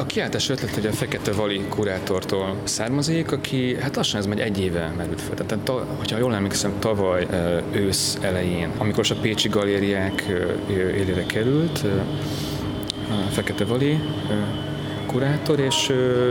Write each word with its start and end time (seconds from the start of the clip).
A 0.00 0.06
kiáltás 0.06 0.48
ötlet 0.48 0.74
hogy 0.74 0.86
a 0.86 0.92
Fekete 0.92 1.32
Vali 1.32 1.60
kurátortól 1.68 2.56
származik, 2.64 3.32
aki 3.32 3.76
hát 3.80 3.96
lassan 3.96 4.20
ez 4.20 4.26
megy 4.26 4.40
egy 4.40 4.60
éve 4.60 4.92
merült 4.96 5.20
fel. 5.20 5.34
Tehát, 5.34 5.64
ta, 5.64 5.86
hogyha 5.98 6.18
jól 6.18 6.34
emlékszem, 6.34 6.72
tavaly 6.78 7.26
ősz 7.72 8.18
elején, 8.20 8.70
amikor 8.78 9.06
a 9.10 9.20
Pécsi 9.20 9.48
galériák 9.48 10.24
élére 10.68 11.26
került, 11.26 11.84
Fekete 13.30 13.64
Vali 13.64 13.98
kurátor, 15.06 15.58
és 15.58 15.88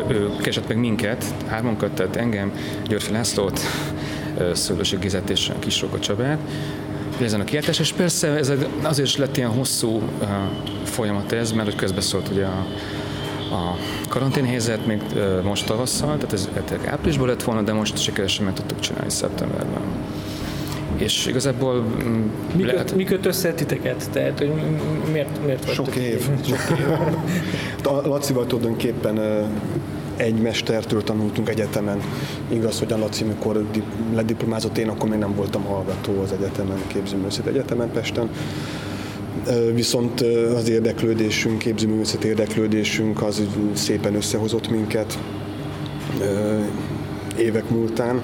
ő 0.08 0.30
keresett 0.38 0.68
meg 0.68 0.78
minket, 0.78 1.26
hármunkat, 1.48 1.92
tehát 1.92 2.16
engem, 2.16 2.54
Györfi 2.88 3.12
Lászlót, 3.12 3.60
Szőlősi 4.54 4.96
Gizet 4.96 5.30
és 5.30 5.52
Kisroka 5.60 6.00
Csabát, 6.00 6.40
ezen 7.22 7.40
a 7.40 7.44
kiáltás, 7.44 7.80
és 7.80 7.92
persze 7.92 8.28
ez 8.28 8.52
azért 8.82 9.08
is 9.08 9.18
lett 9.18 9.38
ilyen 9.38 9.50
hosszú 9.50 10.02
folyamat 10.84 11.32
ez, 11.32 11.52
mert 11.52 11.68
hogy 11.68 11.78
közbeszólt 11.78 12.30
ugye 12.30 12.46
a, 12.46 12.68
a 13.52 13.78
karanténhelyzet 14.10 14.86
még 14.86 15.02
most 15.44 15.66
tavasszal, 15.66 16.16
tehát 16.16 16.34
ez 16.34 16.50
áprilisban 16.86 17.28
lett 17.28 17.44
volna, 17.44 17.62
de 17.62 17.74
most 17.74 17.98
sikeresen 17.98 18.46
meg 18.46 18.54
tudtuk 18.54 18.80
csinálni 18.80 19.10
szeptemberben. 19.10 19.82
És 20.98 21.26
igazából... 21.26 21.86
Mm, 22.04 22.26
mi, 22.56 22.66
lehet... 22.66 22.86
köt, 22.86 22.96
mi 22.96 23.04
köt 23.04 23.26
össze 23.26 23.54
titeket? 23.54 24.10
Tehát, 24.12 24.38
hogy 24.38 24.52
miért, 25.12 25.46
miért 25.46 25.72
Sok 25.74 25.96
év. 25.96 26.30
Sok 26.50 26.78
év. 26.80 26.88
Lacival 28.04 28.46
tulajdonképpen 28.46 29.20
egy 30.16 30.36
mestertől 30.36 31.04
tanultunk 31.04 31.50
egyetemen. 31.50 32.02
Igaz, 32.48 32.80
hogy 32.80 32.92
a 32.92 32.98
Laci, 32.98 33.24
mikor 33.24 33.66
lediplomázott, 34.14 34.78
én 34.78 34.90
akkor 34.90 35.10
még 35.10 35.20
nem 35.20 35.36
voltam 35.36 35.64
hallgató 35.64 36.22
az 36.22 36.32
egyetemen, 36.32 36.78
képzőművészet 36.88 37.46
egyetemen 37.46 37.92
Pesten 37.92 38.30
viszont 39.74 40.22
az 40.56 40.70
érdeklődésünk, 40.70 41.58
képzőművészet 41.58 42.24
érdeklődésünk 42.24 43.22
az 43.22 43.42
szépen 43.74 44.16
összehozott 44.16 44.70
minket 44.70 45.20
évek 47.38 47.70
múltán. 47.70 48.22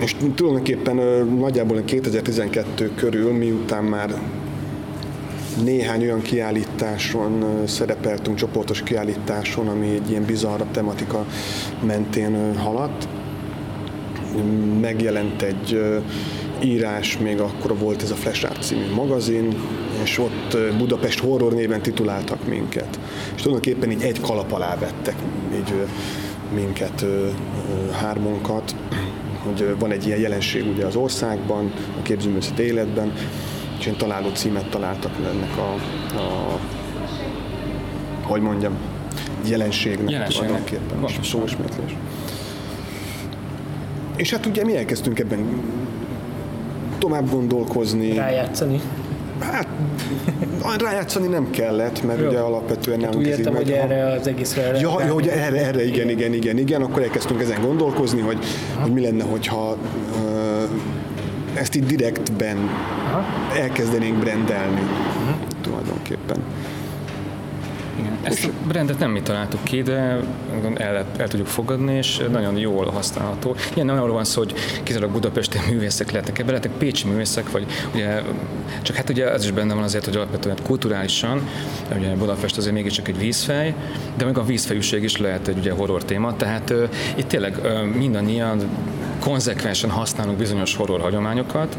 És 0.00 0.16
tulajdonképpen 0.34 0.96
nagyjából 1.38 1.82
2012 1.84 2.90
körül, 2.94 3.32
miután 3.32 3.84
már 3.84 4.14
néhány 5.64 6.02
olyan 6.02 6.22
kiállításon 6.22 7.62
szerepeltünk, 7.66 8.36
csoportos 8.36 8.82
kiállításon, 8.82 9.68
ami 9.68 9.88
egy 9.88 10.10
ilyen 10.10 10.24
bizarrabb 10.24 10.70
tematika 10.70 11.26
mentén 11.86 12.56
haladt. 12.56 13.08
Megjelent 14.80 15.42
egy 15.42 15.80
írás, 16.62 17.18
még 17.18 17.40
akkor 17.40 17.78
volt 17.78 18.02
ez 18.02 18.10
a 18.10 18.14
Flash 18.14 18.44
Art 18.44 18.62
című 18.62 18.92
magazin, 18.94 19.56
és 20.02 20.18
ott 20.18 20.56
Budapest 20.78 21.18
horror 21.18 21.52
néven 21.52 21.82
tituláltak 21.82 22.46
minket. 22.48 22.98
És 23.34 23.42
tulajdonképpen 23.42 23.90
így 23.90 24.02
egy 24.02 24.20
kalap 24.20 24.52
alá 24.52 24.76
vettek 24.78 25.14
így 25.54 25.74
minket, 26.54 27.04
hármunkat, 27.92 28.74
hogy 29.44 29.74
van 29.78 29.90
egy 29.90 30.06
ilyen 30.06 30.18
jelenség 30.18 30.68
ugye 30.68 30.86
az 30.86 30.96
országban, 30.96 31.72
a 31.98 32.02
képzőművészet 32.02 32.58
életben, 32.58 33.12
és 33.78 33.86
én 33.86 33.96
találó 33.96 34.28
címet 34.28 34.70
találtak 34.70 35.12
ennek 35.24 35.56
a, 35.56 35.74
a 36.18 36.58
hogy 38.22 38.40
mondjam, 38.40 38.76
jelenségnek. 39.48 40.10
Jelenségnek. 40.10 40.80
Szóismétlés. 41.22 41.96
És 44.16 44.30
hát 44.30 44.46
ugye 44.46 44.64
mi 44.64 44.76
elkezdtünk 44.76 45.18
ebben 45.18 45.62
tovább 47.06 47.30
gondolkozni. 47.30 48.14
Rájátszani. 48.14 48.80
Hát 49.38 49.66
rájátszani 50.80 51.26
nem 51.26 51.50
kellett, 51.50 52.02
mert 52.02 52.20
Jó. 52.20 52.28
ugye 52.28 52.38
alapvetően 52.38 53.00
nem 53.00 53.10
Úgy 53.16 53.26
értem, 53.26 53.54
hogy 53.54 53.70
erre 53.70 54.12
az 54.12 54.26
egészre 54.26 54.62
Ja, 54.62 54.78
ja 54.78 55.12
hogy 55.12 55.28
erre, 55.28 55.66
erre, 55.66 55.86
igen, 55.86 56.08
igen, 56.08 56.32
igen, 56.32 56.58
igen, 56.58 56.82
akkor 56.82 57.02
elkezdtünk 57.02 57.40
ezen 57.40 57.60
gondolkozni, 57.60 58.20
hogy, 58.20 58.38
hogy 58.80 58.92
mi 58.92 59.00
lenne, 59.00 59.24
hogyha 59.24 59.76
uh, 60.14 61.58
ezt 61.60 61.74
így 61.74 61.86
direktben 61.86 62.56
Aha. 63.06 63.24
elkezdenénk 63.60 64.18
brendelni 64.18 64.80
uh-huh. 64.80 65.36
tulajdonképpen. 65.62 66.36
Ezt 68.26 68.44
a 68.44 68.48
brandet 68.68 68.98
nem 68.98 69.10
mi 69.10 69.20
találtuk 69.22 69.64
ki, 69.64 69.82
de 69.82 70.20
el, 70.74 71.04
el 71.16 71.28
tudjuk 71.28 71.48
fogadni, 71.48 71.96
és 71.96 72.22
nagyon 72.30 72.58
jól 72.58 72.90
használható. 72.90 73.56
Ilyen 73.74 73.86
nem 73.86 73.96
arról 73.96 74.12
van 74.12 74.24
szó, 74.24 74.38
hogy 74.42 74.54
kizárólag 74.82 75.14
budapesti 75.14 75.58
művészek 75.70 76.10
lehetnek 76.10 76.38
ebben, 76.38 76.52
lehetnek 76.54 76.78
pécsi 76.78 77.08
művészek, 77.08 77.50
vagy 77.50 77.66
ugye, 77.94 78.22
csak 78.82 78.96
hát 78.96 79.10
ugye 79.10 79.32
ez 79.32 79.44
is 79.44 79.50
benne 79.50 79.74
van 79.74 79.82
azért, 79.82 80.04
hogy 80.04 80.16
alapvetően 80.16 80.56
kulturálisan, 80.62 81.48
ugye 81.96 82.14
Budapest 82.14 82.56
azért 82.56 82.74
mégiscsak 82.74 83.08
egy 83.08 83.18
vízfej, 83.18 83.74
de 84.16 84.24
meg 84.24 84.38
a 84.38 84.44
vízfejűség 84.44 85.02
is 85.02 85.16
lehet 85.16 85.48
egy 85.48 85.58
ugye 85.58 85.72
horror 85.72 86.04
téma, 86.04 86.36
tehát 86.36 86.70
uh, 86.70 86.88
itt 87.16 87.28
tényleg 87.28 87.56
uh, 87.62 87.84
mindannyian 87.84 88.62
konzekvensen 89.18 89.90
használunk 89.90 90.38
bizonyos 90.38 90.74
horror 90.76 91.00
hagyományokat, 91.00 91.76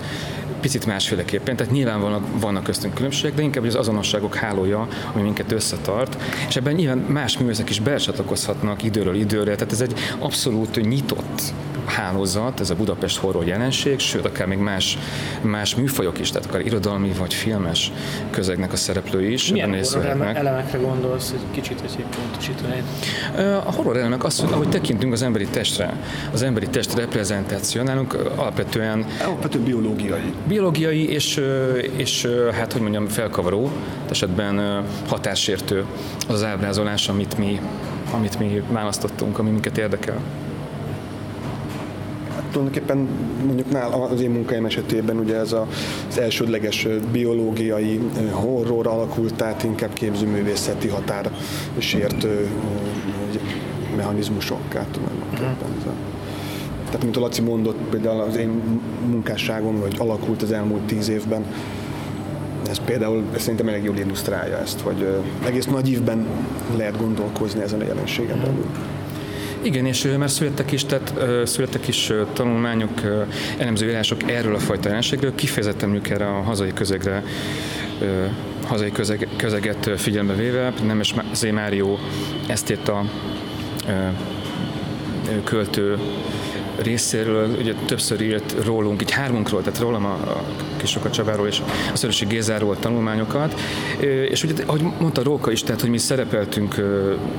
picit 0.67 0.85
másféleképpen, 0.85 1.55
tehát 1.55 1.73
nyilván 1.73 2.01
vannak, 2.01 2.39
vannak 2.39 2.63
köztünk 2.63 2.94
különbségek, 2.94 3.35
de 3.35 3.41
inkább 3.41 3.63
az 3.63 3.75
azonosságok 3.75 4.35
hálója, 4.35 4.88
ami 5.13 5.23
minket 5.23 5.51
összetart, 5.51 6.22
és 6.47 6.55
ebben 6.55 6.73
nyilván 6.73 6.97
más 6.97 7.38
művészek 7.38 7.69
is 7.69 7.79
belecsatlakozhatnak 7.79 8.83
időről 8.83 9.16
időre, 9.16 9.56
tehát 9.56 9.72
ez 9.72 9.81
egy 9.81 9.94
abszolút 10.19 10.81
nyitott 10.81 11.53
hálózat, 11.88 12.59
ez 12.59 12.70
a 12.70 12.75
Budapest 12.75 13.18
horror 13.18 13.48
jelenség, 13.48 14.00
sőt, 14.00 14.25
akár 14.25 14.48
még 14.48 14.58
más, 14.58 14.98
más 15.42 15.75
műfajok 15.75 16.20
is, 16.20 16.31
tehát 16.31 16.48
akár 16.48 16.66
irodalmi 16.66 17.12
vagy 17.18 17.34
filmes 17.34 17.92
közegnek 18.30 18.74
a 18.74 18.75
szereplői 18.75 19.31
is. 19.31 19.52
Milyen 19.52 19.84
horror 19.84 20.36
elemekre 20.36 20.78
gondolsz, 20.78 21.30
hogy 21.30 21.40
kicsit, 21.52 21.81
hogy 21.81 22.06
pontosítani? 22.16 22.84
A 23.66 23.72
horror 23.72 23.98
elemek 23.98 24.24
az, 24.24 24.40
hogy 24.40 24.52
ahogy 24.52 24.70
tekintünk 24.70 25.14
az 25.14 25.22
emberi 25.22 25.46
testre, 25.46 26.00
az 26.34 26.42
emberi 26.42 26.68
test 26.68 26.96
reprezentáció 26.96 27.84
nálunk 27.84 28.14
alapvetően... 28.36 29.06
Alapvetően 29.25 29.64
biológiai. 29.64 30.34
Biológiai 30.48 31.09
és, 31.09 31.42
és 31.96 32.28
hát, 32.52 32.72
hogy 32.72 32.81
mondjam, 32.81 33.08
felkavaró, 33.08 33.72
esetben 34.09 34.84
határsértő 35.08 35.86
az, 36.28 36.33
az 36.33 36.44
ábrázolás, 36.44 37.10
amit 37.10 37.38
mi, 37.38 37.60
amit 38.12 38.40
mi 38.40 38.63
választottunk, 38.72 39.40
ami 39.40 39.50
minket 39.50 39.78
érdekel 39.78 40.18
tulajdonképpen 42.51 43.07
mondjuk 43.45 43.71
nál 43.71 43.91
az 44.11 44.21
én 44.21 44.29
munkáim 44.29 44.65
esetében 44.65 45.17
ugye 45.17 45.35
ez 45.35 45.51
a, 45.51 45.67
az 46.09 46.19
elsődleges 46.19 46.88
biológiai 47.11 47.99
horror 48.31 48.88
alakult, 48.88 49.33
tehát 49.33 49.63
inkább 49.63 49.94
képzőművészeti 49.94 50.88
határ 50.88 51.31
sértő 51.77 52.47
mechanizmusokká 53.95 54.85
tulajdonképpen. 54.91 55.55
Uh-huh. 55.77 55.94
Tehát, 56.85 57.03
mint 57.03 57.17
a 57.17 57.19
Laci 57.19 57.41
mondott, 57.41 57.77
például 57.89 58.21
az 58.21 58.35
én 58.35 58.79
munkásságom, 59.09 59.79
hogy 59.79 59.95
alakult 59.97 60.41
az 60.41 60.51
elmúlt 60.51 60.81
tíz 60.81 61.09
évben, 61.09 61.45
ez 62.69 62.79
például 62.85 63.23
ez 63.33 63.41
szerintem 63.41 63.67
elég 63.67 63.83
jól 63.83 63.97
illusztrálja 63.97 64.57
ezt, 64.57 64.79
hogy 64.79 65.07
egész 65.45 65.65
nagy 65.65 65.89
évben 65.89 66.25
lehet 66.77 66.97
gondolkozni 66.97 67.61
ezen 67.61 67.79
a 67.79 67.83
jelenségen 67.83 68.39
belül. 68.39 68.65
Igen, 69.68 69.86
és 69.86 70.14
már 70.18 70.30
születtek 70.30 70.72
is, 70.72 70.86
tehát 70.86 71.14
születtek 71.48 71.88
is 71.88 72.12
tanulmányok, 72.34 73.02
elemzőírások 73.58 74.31
erről 74.31 74.56
a 74.56 74.60
fajta 74.60 74.88
jelenségről, 74.88 75.36
kifejezetten 75.36 75.90
mondjuk 75.90 76.14
erre 76.14 76.28
a 76.28 76.42
hazai 76.42 76.74
közegre 76.74 77.24
hazai 78.66 78.92
közeg, 78.92 79.28
közeget 79.36 79.90
figyelme 79.98 80.34
véve, 80.34 80.74
nem 80.86 81.00
is 81.00 81.14
Zé 81.34 81.52
Mário 81.52 81.98
ezt 82.48 82.72
írt 82.72 82.88
a 82.88 83.06
költő 85.44 85.98
részéről, 86.81 87.50
ugye 87.60 87.74
többször 87.86 88.22
írt 88.22 88.56
rólunk, 88.66 89.02
így 89.02 89.12
hármunkról, 89.12 89.62
tehát 89.62 89.80
rólam 89.80 90.06
a, 90.06 90.14
a 90.14 90.44
Kisoka 90.77 91.09
Csabáról 91.09 91.47
és 91.47 91.62
a 91.94 91.97
Szörösi 91.97 92.25
Gézáról 92.25 92.79
tanulmányokat, 92.79 93.59
és 94.29 94.44
ugye, 94.44 94.63
ahogy 94.65 94.81
mondta 95.00 95.24
Róka 95.24 95.51
is, 95.51 95.63
tehát, 95.63 95.81
hogy 95.81 95.89
mi 95.89 95.97
szerepeltünk 95.97 96.75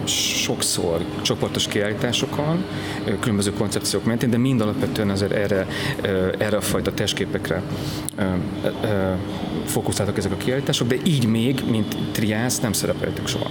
sokszor 0.05 1.05
csoportos 1.23 1.67
kiállításokon, 1.67 2.65
különböző 3.21 3.53
koncepciók 3.53 4.05
mentén, 4.05 4.31
de 4.31 4.39
mind 4.39 4.61
alapvetően 4.61 5.11
azért 5.11 5.33
erre, 5.33 5.67
erre 6.39 6.57
a 6.57 6.61
fajta 6.61 6.95
testképekre 6.95 7.63
fókuszáltak 9.65 10.19
ezek 10.19 10.33
a 10.33 10.37
kiállítások, 10.37 10.89
de 10.89 10.97
így 11.05 11.27
még, 11.27 11.63
mint 11.71 11.97
triász 12.13 12.61
nem 12.61 12.73
szerepeltek 12.73 13.27
soha. 13.27 13.51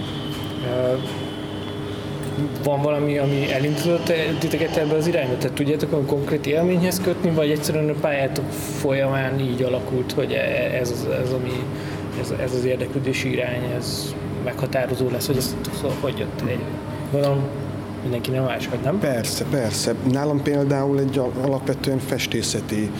Van 2.64 2.82
valami, 2.82 3.18
ami 3.18 3.52
elindított 3.52 4.14
titeket 4.40 4.78
ebbe 4.78 4.96
az 4.96 5.08
irányba? 5.08 5.38
Tehát 5.38 5.56
tudjátok 5.56 5.92
a 5.92 6.02
konkrét 6.02 6.46
élményhez 6.46 7.02
kötni, 7.02 7.30
vagy 7.30 7.50
egyszerűen 7.52 7.90
a 7.90 7.94
pályátok 8.02 8.46
folyamán 8.80 9.40
így 9.40 9.62
alakult, 9.62 10.12
hogy 10.12 10.32
e- 10.32 10.78
ez, 10.80 10.92
az, 10.92 11.08
ez, 11.24 11.32
ami, 11.32 11.52
ez, 12.22 12.34
ez 12.42 12.54
az 12.54 12.66
érdeklődési 12.66 13.32
irány, 13.32 13.64
ez 13.78 14.16
meghatározó 14.44 15.10
lesz, 15.10 15.28
hogy 15.28 15.38
ez 15.38 15.56
szóval 15.76 15.96
hogy 16.00 16.18
jött 16.18 16.42
egy, 16.50 16.60
gondolom, 17.12 17.40
mindenki 18.02 18.32
nem 18.32 18.44
más, 18.44 18.68
vagy 18.68 18.80
nem? 18.84 19.00
Persze, 19.00 19.46
persze. 19.50 19.94
Nálam 20.12 20.42
például 20.42 21.00
egy 21.00 21.22
alapvetően 21.42 22.00
festészeti 22.00 22.92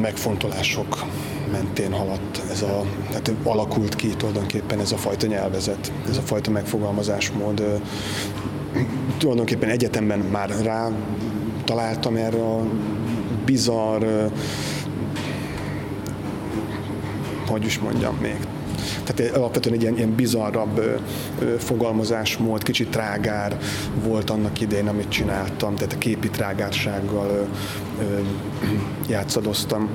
megfontolások 0.00 1.04
mentén 1.52 1.92
haladt 1.92 2.42
ez 2.50 2.62
a, 2.62 2.84
tehát 3.08 3.32
alakult 3.42 3.96
ki 3.96 4.08
tulajdonképpen 4.08 4.80
ez 4.80 4.92
a 4.92 4.96
fajta 4.96 5.26
nyelvezet, 5.26 5.92
ez 6.08 6.16
a 6.16 6.20
fajta 6.20 6.50
megfogalmazásmód. 6.50 7.80
Tulajdonképpen 9.18 9.68
egyetemben 9.68 10.18
már 10.18 10.50
rá 10.62 10.90
találtam 11.64 12.16
erre 12.16 12.42
a 12.42 12.66
bizarr, 13.44 14.04
hogy 17.46 17.64
is 17.64 17.78
mondjam 17.78 18.16
még, 18.20 18.36
tehát 19.04 19.36
alapvetően 19.36 19.74
egy 19.74 19.82
ilyen, 19.82 19.96
ilyen 19.96 20.14
bizarrabb 20.14 21.00
fogalmazásmód, 21.58 22.62
kicsit 22.62 22.90
trágár 22.90 23.58
volt 24.04 24.30
annak 24.30 24.60
idején, 24.60 24.88
amit 24.88 25.08
csináltam, 25.08 25.74
tehát 25.74 25.92
a 25.92 25.98
képi 25.98 26.28
trágársággal 26.28 27.48
játszadoztam. 29.08 29.88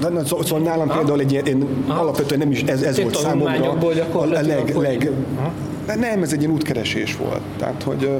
De, 0.00 0.24
szóval 0.24 0.60
nálam 0.60 0.88
ha? 0.88 0.96
például 0.96 1.20
egy 1.20 1.32
ilyen, 1.32 1.46
én 1.46 1.66
ha? 1.86 1.94
alapvetően 1.94 2.40
nem 2.40 2.50
is 2.50 2.62
ez, 2.62 2.82
ez 2.82 3.00
volt 3.00 3.16
számomra 3.16 3.70
a 4.12 4.24
leg, 4.24 4.76
leg, 4.76 5.10
nem, 5.86 6.22
ez 6.22 6.32
egy 6.32 6.40
ilyen 6.40 6.52
útkeresés 6.52 7.16
volt. 7.16 7.40
Tehát, 7.58 7.82
hogy 7.82 8.10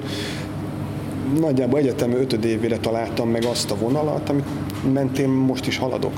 nagyjából 1.41 1.79
egyetem 1.79 2.13
ötöd 2.13 2.45
évére 2.45 2.79
találtam 2.79 3.29
meg 3.29 3.45
azt 3.45 3.71
a 3.71 3.77
vonalat, 3.77 4.29
amit 4.29 4.45
mentén 4.93 5.29
most 5.29 5.67
is 5.67 5.79
haladok. 5.79 6.13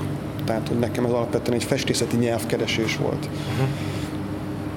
Tehát, 0.45 0.67
hogy 0.67 0.79
nekem 0.79 1.05
ez 1.05 1.11
alapvetően 1.11 1.57
egy 1.57 1.63
festészeti 1.63 2.17
nyelvkeresés 2.17 2.97
volt. 2.97 3.25
Uh-huh. 3.25 3.67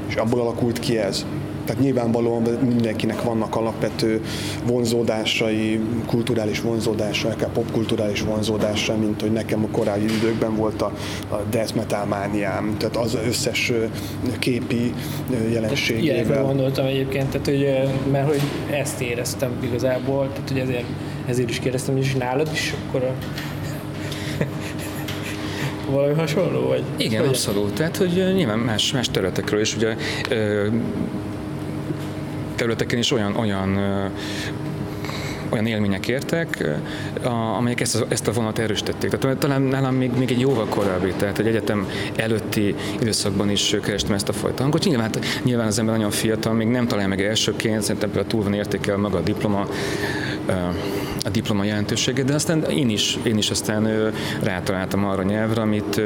És 0.09 0.15
abból 0.15 0.41
alakult 0.41 0.79
ki 0.79 0.99
ez. 0.99 1.27
Tehát 1.71 1.85
nyilvánvalóan 1.85 2.43
mindenkinek 2.43 3.23
vannak 3.23 3.57
alapvető 3.57 4.21
vonzódásai, 4.67 5.81
kulturális 6.07 6.61
vonzódásai, 6.61 7.31
akár 7.31 7.49
popkulturális 7.49 8.21
vonzódásai, 8.21 8.97
mint 8.97 9.21
hogy 9.21 9.33
nekem 9.33 9.65
a 9.65 9.69
korábbi 9.71 10.05
időkben 10.05 10.57
volt 10.57 10.83
a, 10.83 10.93
a 11.29 11.37
death 11.51 11.75
metal 11.75 12.05
mániám, 12.05 12.77
tehát 12.79 12.97
az 12.97 13.19
összes 13.27 13.73
képi 14.39 14.93
jelenségével. 15.53 16.15
Ilyenre 16.15 16.41
gondoltam 16.41 16.87
egyébként, 16.87 17.29
tehát, 17.29 17.47
hogy, 17.47 17.91
mert 18.13 18.27
hogy 18.29 18.41
ezt 18.71 19.01
éreztem 19.01 19.51
igazából, 19.65 20.29
tehát 20.33 20.49
hogy 20.49 20.59
ezért, 20.59 20.87
ezért 21.27 21.51
is 21.51 21.59
kérdeztem, 21.59 21.95
hogy 21.95 22.05
is 22.05 22.15
nálad 22.15 22.49
is 22.53 22.75
akkor 22.87 23.03
a 23.03 23.13
valami 25.91 26.15
hasonló? 26.15 26.69
Vagy 26.69 26.83
Igen, 26.97 27.21
hogy 27.21 27.29
abszolút. 27.29 27.75
Tehát, 27.75 27.97
hogy 27.97 28.33
nyilván 28.35 28.59
más, 28.59 28.93
más 28.93 29.09
területekről 29.09 29.61
is 29.61 29.77
ugye 29.77 29.97
területeken 32.61 32.99
is 32.99 33.13
olyan, 33.13 33.37
olyan 33.37 33.79
olyan 35.53 35.67
élmények 35.67 36.09
értek, 36.09 36.65
amelyek 37.57 37.81
ezt 37.81 38.05
ezt 38.09 38.29
a 38.29 38.33
vonat 38.33 38.59
erősítették. 38.59 39.11
Tehát 39.11 39.39
talán 39.39 39.63
nálam 39.63 39.95
még, 39.95 40.11
még 40.19 40.31
egy 40.31 40.41
jóval 40.41 40.67
korábbi, 40.67 41.13
tehát 41.17 41.39
egy 41.39 41.47
egyetem 41.47 41.89
előtti 42.17 42.75
időszakban 43.01 43.51
is 43.51 43.77
kerestem 43.83 44.15
ezt 44.15 44.29
a 44.29 44.33
fajta 44.33 44.63
hangot. 44.63 44.85
Nyilván, 44.85 45.11
nyilván 45.43 45.67
az 45.67 45.79
ember 45.79 45.95
nagyon 45.95 46.11
fiatal, 46.11 46.53
még 46.53 46.67
nem 46.67 46.87
találja 46.87 47.09
meg 47.09 47.23
elsőként, 47.23 47.83
szerintem 47.83 48.11
például 48.11 48.33
túl 48.33 48.43
van 48.43 48.53
értékel 48.55 48.97
maga 48.97 49.19
a 49.19 49.23
diploma, 49.23 49.67
a 51.25 51.29
diploma 51.29 51.65
jelentősége, 51.65 52.23
de 52.23 52.35
aztán 52.35 52.63
én 52.63 52.89
is, 52.89 53.19
én 53.23 53.39
is 53.39 53.51
aztán 53.51 54.13
rátaláltam 54.43 55.05
arra 55.05 55.21
a 55.21 55.25
nyelvre, 55.25 55.61
amit 55.61 56.01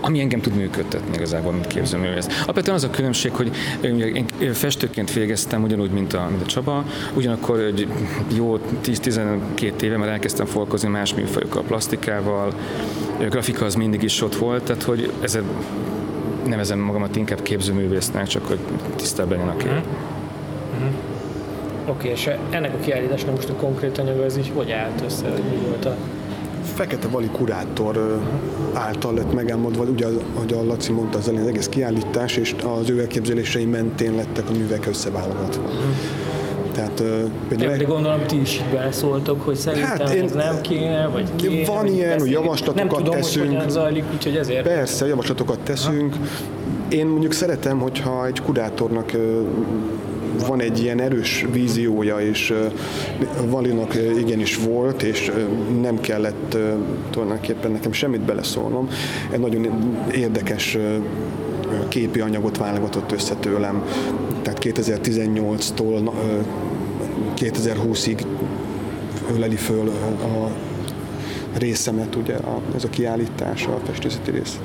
ami 0.00 0.20
engem 0.20 0.40
tud 0.40 0.54
működtetni 0.54 1.14
igazából, 1.14 1.52
mint 1.52 1.66
képzőművész. 1.66 2.26
Alapvetően 2.42 2.76
az 2.76 2.84
a 2.84 2.90
különbség, 2.90 3.32
hogy 3.32 3.50
én 4.40 4.52
festőként 4.52 5.12
végeztem 5.12 5.62
ugyanúgy, 5.62 5.90
mint 5.90 6.12
a, 6.12 6.26
mint 6.30 6.42
a 6.42 6.46
Csaba, 6.46 6.84
ugyanakkor 7.14 7.60
egy 7.60 7.88
jó 8.34 8.58
10-12 8.84 9.80
éve 9.80 9.96
már 9.96 10.08
elkezdtem 10.08 10.46
foglalkozni 10.46 10.88
más 10.88 11.14
műfajokkal, 11.14 11.62
plastikával, 11.62 12.52
a 13.18 13.24
grafika 13.24 13.64
az 13.64 13.74
mindig 13.74 14.02
is 14.02 14.22
ott 14.22 14.36
volt, 14.36 14.62
tehát 14.62 14.82
hogy 14.82 15.12
ezzel 15.20 15.42
nevezem 16.46 16.78
magamat 16.78 17.16
inkább 17.16 17.42
képzőművésznek, 17.42 18.26
csak 18.26 18.46
hogy 18.46 18.58
tisztában 18.96 19.38
legyen 19.38 19.48
a 19.48 19.56
kép. 19.56 19.70
Uh-huh. 19.70 20.15
Oké, 21.88 21.98
okay, 21.98 22.10
és 22.10 22.30
ennek 22.50 22.74
a 22.74 22.78
kiállításnak 22.78 23.34
most 23.34 23.48
a 23.48 23.54
konkrét 23.54 23.98
anyaga, 23.98 24.24
ez 24.24 24.36
így 24.36 24.52
hogy 24.54 24.70
állt 24.70 25.02
össze, 25.04 25.28
hogy 25.30 25.42
mi 25.50 25.66
volt 25.68 25.84
a 25.84 25.96
Fekete 26.74 27.08
Vali 27.08 27.28
kurátor 27.32 28.20
által 28.72 29.14
lett 29.14 29.32
megálmodva, 29.32 29.84
ugye, 29.84 30.06
ahogy 30.34 30.52
a 30.52 30.64
Laci 30.64 30.92
mondta, 30.92 31.18
az 31.18 31.28
az 31.28 31.46
egész 31.46 31.68
kiállítás, 31.68 32.36
és 32.36 32.54
az 32.80 32.90
ő 32.90 33.00
elképzelései 33.00 33.64
mentén 33.64 34.14
lettek 34.14 34.48
a 34.48 34.52
művek 34.52 34.86
összeválogatva. 34.86 35.62
Mm. 35.62 35.90
Tehát, 36.72 37.02
például... 37.48 37.76
De 37.76 37.84
gondolom, 37.84 38.26
ti 38.26 38.40
is 38.40 38.60
beleszóltok, 38.72 39.42
hogy 39.42 39.54
szerintem 39.54 39.98
hát 39.98 40.14
én, 40.14 40.24
ez 40.24 40.32
nem 40.32 40.60
kéne, 40.60 41.06
vagy 41.06 41.28
kéne. 41.36 41.66
Van 41.66 41.86
ilyen, 41.86 42.18
hogy 42.18 42.30
javaslatokat 42.30 42.74
nem 42.74 42.88
tudom, 42.88 43.20
teszünk. 43.20 43.60
Hogy 43.60 43.70
zajlik, 43.70 44.04
úgyhogy 44.14 44.36
ezért. 44.36 44.62
Persze, 44.62 45.06
javaslatokat 45.06 45.58
teszünk. 45.58 46.14
Ha. 46.14 46.20
Én 46.88 47.06
mondjuk 47.06 47.32
szeretem, 47.32 47.78
hogyha 47.78 48.26
egy 48.26 48.42
kurátornak 48.42 49.12
van 50.46 50.60
egy 50.60 50.82
ilyen 50.82 51.00
erős 51.00 51.46
víziója, 51.52 52.20
és 52.20 52.54
Valinak 53.44 53.94
igenis 54.18 54.56
volt, 54.56 55.02
és 55.02 55.32
nem 55.80 56.00
kellett 56.00 56.56
tulajdonképpen 57.10 57.70
nekem 57.70 57.92
semmit 57.92 58.20
beleszólnom. 58.20 58.88
Egy 59.30 59.40
nagyon 59.40 59.94
érdekes 60.14 60.78
képi 61.88 62.20
anyagot 62.20 62.58
válogatott 62.58 63.12
össze 63.12 63.34
tőlem. 63.34 63.82
Tehát 64.42 64.58
2018-tól 64.62 66.10
2020-ig 67.36 68.24
öleli 69.34 69.56
föl 69.56 69.88
a 69.88 70.50
részemet, 71.58 72.16
ugye, 72.16 72.36
ez 72.76 72.84
a 72.84 72.88
kiállítás, 72.88 73.66
a 73.66 73.80
festészeti 73.84 74.30
rész 74.30 74.58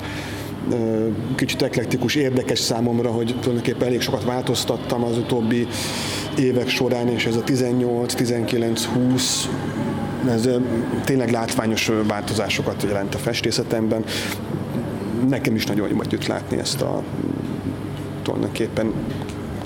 kicsit 1.34 1.62
eklektikus, 1.62 2.14
érdekes 2.14 2.58
számomra, 2.58 3.10
hogy 3.10 3.34
tulajdonképpen 3.40 3.86
elég 3.86 4.00
sokat 4.00 4.24
változtattam 4.24 5.04
az 5.04 5.18
utóbbi 5.18 5.66
évek 6.38 6.68
során, 6.68 7.08
és 7.08 7.26
ez 7.26 7.36
a 7.36 7.42
18, 7.42 8.14
19, 8.14 8.84
20 8.84 9.48
ez 10.28 10.48
tényleg 11.04 11.30
látványos 11.30 11.90
változásokat 12.06 12.82
jelent 12.82 13.14
a 13.14 13.18
festészetemben. 13.18 14.04
Nekem 15.28 15.54
is 15.54 15.66
nagyon 15.66 16.00
jött 16.10 16.26
látni 16.26 16.58
ezt 16.58 16.82
a 16.82 17.02
tulajdonképpen 18.22 18.92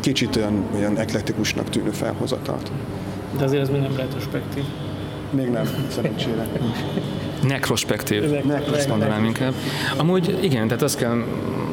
kicsit 0.00 0.36
olyan, 0.36 0.64
olyan 0.74 0.98
eklektikusnak 0.98 1.70
tűnő 1.70 1.90
felhozatalt. 1.90 2.70
De 3.38 3.44
azért 3.44 3.62
ez 3.62 3.68
még 3.68 3.80
nem 3.80 3.96
retrospektív. 3.96 4.64
Még 5.30 5.48
nem, 5.50 5.66
szerencsére. 5.88 6.46
Nekrospektív, 7.42 8.22
ezt 8.74 8.88
mondanám 8.88 9.24
inkább. 9.24 9.52
Amúgy 9.96 10.38
igen, 10.42 10.68
tehát 10.68 10.82
azt 10.82 10.96
kell 10.98 11.24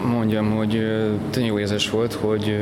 mondjam, 0.05 0.51
hogy 0.51 0.69
tényleg 1.29 1.51
jó 1.51 1.59
érzés 1.59 1.89
volt, 1.89 2.13
hogy 2.13 2.57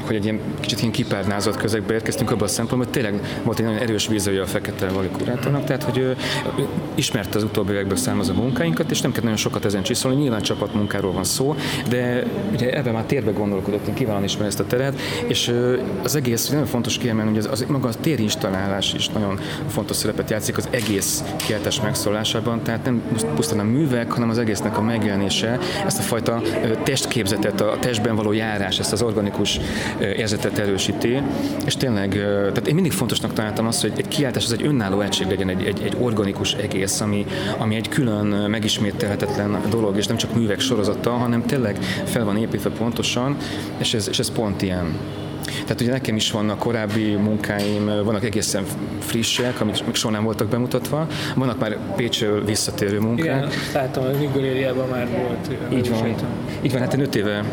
hogy 0.00 0.16
egy 0.16 0.24
ilyen 0.24 0.40
kicsit 0.60 0.78
ilyen 0.78 0.92
kipárnázott 0.92 1.56
közegbe 1.56 1.94
érkeztünk 1.94 2.30
abban 2.30 2.42
a 2.42 2.50
szempontból, 2.50 2.92
hogy 2.92 3.02
tényleg 3.02 3.40
volt 3.42 3.58
egy 3.58 3.64
nagyon 3.64 3.80
erős 3.80 4.06
vízője 4.06 4.42
a 4.42 4.46
fekete 4.46 4.88
vali 4.88 5.08
kurátornak, 5.08 5.64
tehát 5.64 5.82
hogy 5.82 5.98
ő 5.98 6.16
ismerte 6.94 7.36
az 7.38 7.44
utóbbi 7.44 7.72
évekből 7.72 7.96
származó 7.96 8.32
munkáinkat, 8.32 8.90
és 8.90 9.00
nem 9.00 9.10
kellett 9.10 9.24
nagyon 9.24 9.38
sokat 9.38 9.64
ezen 9.64 9.82
csiszolni, 9.82 10.20
nyilván 10.20 10.42
csapatmunkáról 10.42 11.12
van 11.12 11.24
szó, 11.24 11.54
de 11.88 12.24
ugye 12.52 12.76
ebben 12.76 12.92
már 12.92 13.04
térbe 13.04 13.30
gondolkodott, 13.30 13.86
én 13.86 13.94
kiválóan 13.94 14.24
ismerem 14.24 14.48
ezt 14.48 14.60
a 14.60 14.66
teret, 14.66 15.00
és 15.26 15.52
az 16.02 16.16
egész 16.16 16.48
nagyon 16.48 16.66
fontos 16.66 16.98
kiemelni, 16.98 17.30
hogy 17.30 17.38
az, 17.38 17.48
az 17.50 17.64
maga 17.68 17.88
a 17.88 17.94
térinstallálás 17.94 18.94
is 18.94 19.08
nagyon 19.08 19.40
fontos 19.68 19.96
szerepet 19.96 20.30
játszik 20.30 20.56
az 20.56 20.68
egész 20.70 21.24
kiáltás 21.46 21.80
megszólásában, 21.80 22.62
tehát 22.62 22.84
nem 22.84 23.02
pusztán 23.34 23.58
a 23.58 23.62
művek, 23.62 24.12
hanem 24.12 24.30
az 24.30 24.38
egésznek 24.38 24.78
a 24.78 24.82
megjelenése, 24.82 25.58
ezt 25.86 25.98
a 25.98 26.02
fajta 26.02 26.42
testképzetet, 26.82 27.60
a 27.60 27.76
testben 27.80 28.16
való 28.16 28.32
járás, 28.32 28.78
ezt 28.78 28.92
az 28.92 29.02
organikus 29.02 29.60
érzetet 30.16 30.58
erősíti, 30.58 31.22
és 31.66 31.76
tényleg, 31.76 32.10
tehát 32.52 32.66
én 32.66 32.74
mindig 32.74 32.92
fontosnak 32.92 33.32
találtam 33.32 33.66
azt, 33.66 33.80
hogy 33.80 33.92
egy 33.96 34.08
kiáltás 34.08 34.44
az 34.44 34.52
egy 34.52 34.66
önálló 34.66 35.00
egység 35.00 35.26
legyen, 35.26 35.48
egy, 35.48 35.64
egy, 35.64 35.82
egy 35.82 35.96
organikus 36.00 36.54
egész, 36.54 37.00
ami, 37.00 37.26
ami 37.58 37.74
egy 37.74 37.88
külön 37.88 38.26
megismételhetetlen 38.26 39.60
dolog, 39.70 39.96
és 39.96 40.06
nem 40.06 40.16
csak 40.16 40.34
művek 40.34 40.60
sorozata, 40.60 41.10
hanem 41.10 41.46
tényleg 41.46 41.76
fel 42.04 42.24
van 42.24 42.36
építve 42.36 42.70
pontosan, 42.70 43.36
és 43.76 43.94
ez, 43.94 44.08
és 44.08 44.18
ez 44.18 44.30
pont 44.30 44.62
ilyen. 44.62 44.98
Tehát 45.62 45.80
ugye 45.80 45.90
nekem 45.90 46.16
is 46.16 46.30
vannak 46.30 46.58
korábbi 46.58 47.14
munkáim, 47.14 47.84
vannak 47.84 48.24
egészen 48.24 48.64
frissek, 48.98 49.60
amik 49.60 49.76
soha 49.92 50.14
nem 50.14 50.24
voltak 50.24 50.48
bemutatva, 50.48 51.06
vannak 51.34 51.58
már 51.58 51.78
Pécsről 51.96 52.44
visszatérő 52.44 53.00
munkák. 53.00 53.24
Igen, 53.24 53.48
láttam, 53.74 54.04
hogy 54.04 54.18
Migorériában 54.18 54.88
már 54.88 55.08
volt. 55.08 55.72
Így 55.72 55.90
van. 55.90 56.14
Így 56.62 56.72
van, 56.72 56.80
hát 56.80 56.94
én 56.94 57.00
öt 57.00 57.14
éve 57.14 57.44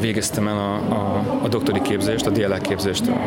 végeztem 0.00 0.48
el 0.48 0.56
a, 0.56 0.74
a, 0.74 1.24
a 1.42 1.48
doktori 1.48 1.80
képzést, 1.82 2.26
a 2.26 2.30
DLL 2.30 2.60
képzést 2.60 3.06
a, 3.06 3.20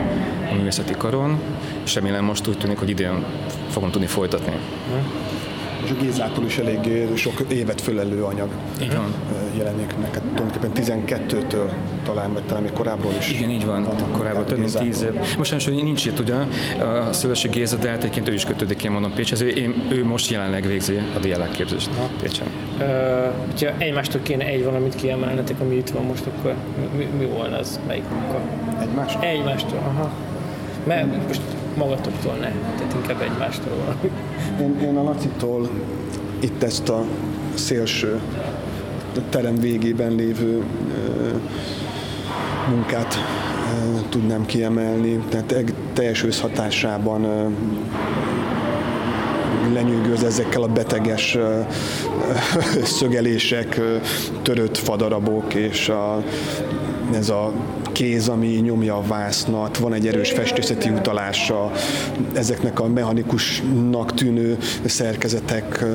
a 0.51 0.55
művészeti 0.55 0.93
karon, 0.97 1.39
és 1.83 1.95
remélem 1.95 2.23
most 2.23 2.47
úgy 2.47 2.57
tűnik, 2.57 2.77
hogy 2.77 2.89
idén 2.89 3.25
fogom 3.69 3.91
tudni 3.91 4.07
folytatni. 4.07 4.51
Hm 4.51 5.39
és 5.89 5.95
a 5.95 6.01
Gézától 6.01 6.45
is 6.45 6.57
elég 6.57 7.07
sok 7.15 7.45
évet 7.51 7.81
fölelő 7.81 8.23
anyag 8.23 8.49
így 8.81 8.95
van. 8.95 9.13
jelenik 9.57 9.95
meg. 10.01 10.13
Hát 10.13 10.23
tulajdonképpen 10.35 11.03
12-től 11.05 11.71
talán, 12.03 12.33
vagy 12.33 12.43
talán 12.43 12.63
még 12.63 12.71
korábban 12.71 13.11
is. 13.17 13.31
Igen, 13.31 13.49
így 13.49 13.65
van, 13.65 13.83
van 13.83 14.11
korábban 14.11 14.45
több 14.45 14.57
mint 14.57 14.77
10 14.77 15.01
év. 15.01 15.37
Most 15.37 15.65
hogy 15.65 15.83
nincs 15.83 16.05
itt 16.05 16.19
ugye 16.19 16.33
a 16.33 17.13
Szövesi 17.13 17.47
Géza, 17.47 17.75
de 17.77 17.89
hát 17.89 17.97
egyébként 17.97 18.29
ő 18.29 18.33
is 18.33 18.45
kötődik, 18.45 18.83
én 18.83 18.91
mondom 18.91 19.13
Pécshez. 19.13 19.41
Ő, 19.41 19.75
ő 19.91 20.05
most 20.05 20.31
jelenleg 20.31 20.65
végzi 20.65 21.01
a 21.15 21.19
DLA 21.19 21.47
képzést 21.51 21.89
Pécsen. 22.21 22.47
Uh, 22.79 22.85
ha 23.59 23.73
egymástól 23.77 24.21
kéne 24.21 24.45
egy 24.45 24.63
valamit 24.63 24.95
kiemelnetek, 24.95 25.59
ami 25.59 25.75
itt 25.75 25.89
van 25.89 26.03
most, 26.03 26.25
akkor 26.25 26.53
mi, 26.97 27.07
mi 27.17 27.25
volna 27.25 27.57
az, 27.57 27.79
melyik 27.87 28.03
munka? 28.09 28.41
Egymástól? 28.81 29.23
Egymástól, 29.23 29.77
aha. 29.77 30.11
Mert 30.83 31.27
most 31.27 31.41
magatoktól 31.77 32.33
ne, 32.33 32.51
tehát 32.77 32.95
inkább 32.95 33.21
egymástól 33.21 33.73
valami. 33.85 34.11
Én, 34.59 34.79
én 34.81 34.97
a 34.97 35.03
Lacitól 35.03 35.69
itt 36.39 36.63
ezt 36.63 36.89
a 36.89 37.03
szélső 37.53 38.19
terem 39.29 39.55
végében 39.55 40.15
lévő 40.15 40.63
munkát 42.69 43.15
tudnám 44.09 44.45
kiemelni, 44.45 45.23
tehát 45.29 45.73
teljes 45.93 46.23
összhatásában 46.23 47.27
lenyűgöz 49.73 50.23
ezekkel 50.23 50.61
a 50.61 50.67
beteges 50.67 51.37
szögelések, 52.83 53.81
törött 54.41 54.77
fadarabok 54.77 55.53
és 55.53 55.89
a, 55.89 56.23
ez 57.13 57.29
a 57.29 57.53
kéz, 57.99 58.27
ami 58.27 58.47
nyomja 58.47 58.95
a 58.95 59.01
vásznat, 59.07 59.77
van 59.77 59.93
egy 59.93 60.07
erős 60.07 60.31
festészeti 60.31 60.89
utalása, 60.89 61.71
ezeknek 62.33 62.79
a 62.79 62.87
mechanikusnak 62.87 64.13
tűnő 64.13 64.57
szerkezetek 64.85 65.85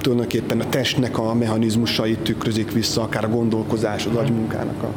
tulajdonképpen 0.00 0.60
a 0.60 0.68
testnek 0.68 1.18
a 1.18 1.34
mechanizmusait 1.34 2.18
tükrözik 2.18 2.72
vissza, 2.72 3.02
akár 3.02 3.24
a 3.24 3.28
gondolkozás, 3.28 4.06
az 4.06 4.16
agymunkának 4.16 4.82
a, 4.82 4.92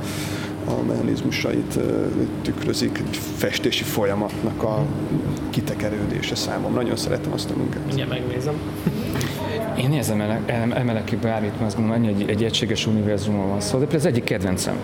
a 0.72 0.84
mechanizmusait 0.88 1.80
tükrözik, 2.42 2.98
egy 2.98 3.20
festési 3.36 3.84
folyamatnak 3.84 4.64
a 4.64 4.86
kitekerődése 5.50 6.36
számom. 6.36 6.74
Nagyon 6.74 6.96
szeretem 6.96 7.34
azt 7.34 7.50
a 7.50 7.58
munkát. 7.58 7.82
Igen, 7.94 8.08
megnézem. 8.08 8.54
Én 9.80 9.90
nézem 9.90 10.22
emelek 10.74 11.04
ki 11.04 11.16
bármit, 11.16 11.52
mert 11.52 11.66
azt 11.66 11.76
gondolom, 11.76 12.04
hogy 12.04 12.22
egy, 12.22 12.30
egy 12.30 12.44
egységes 12.44 12.88
univerzumon 12.88 13.48
van 13.48 13.62
szó, 13.62 13.80
de 13.80 13.86
például 13.86 14.00
az 14.00 14.06
egyik 14.06 14.24
kedvencem 14.24 14.76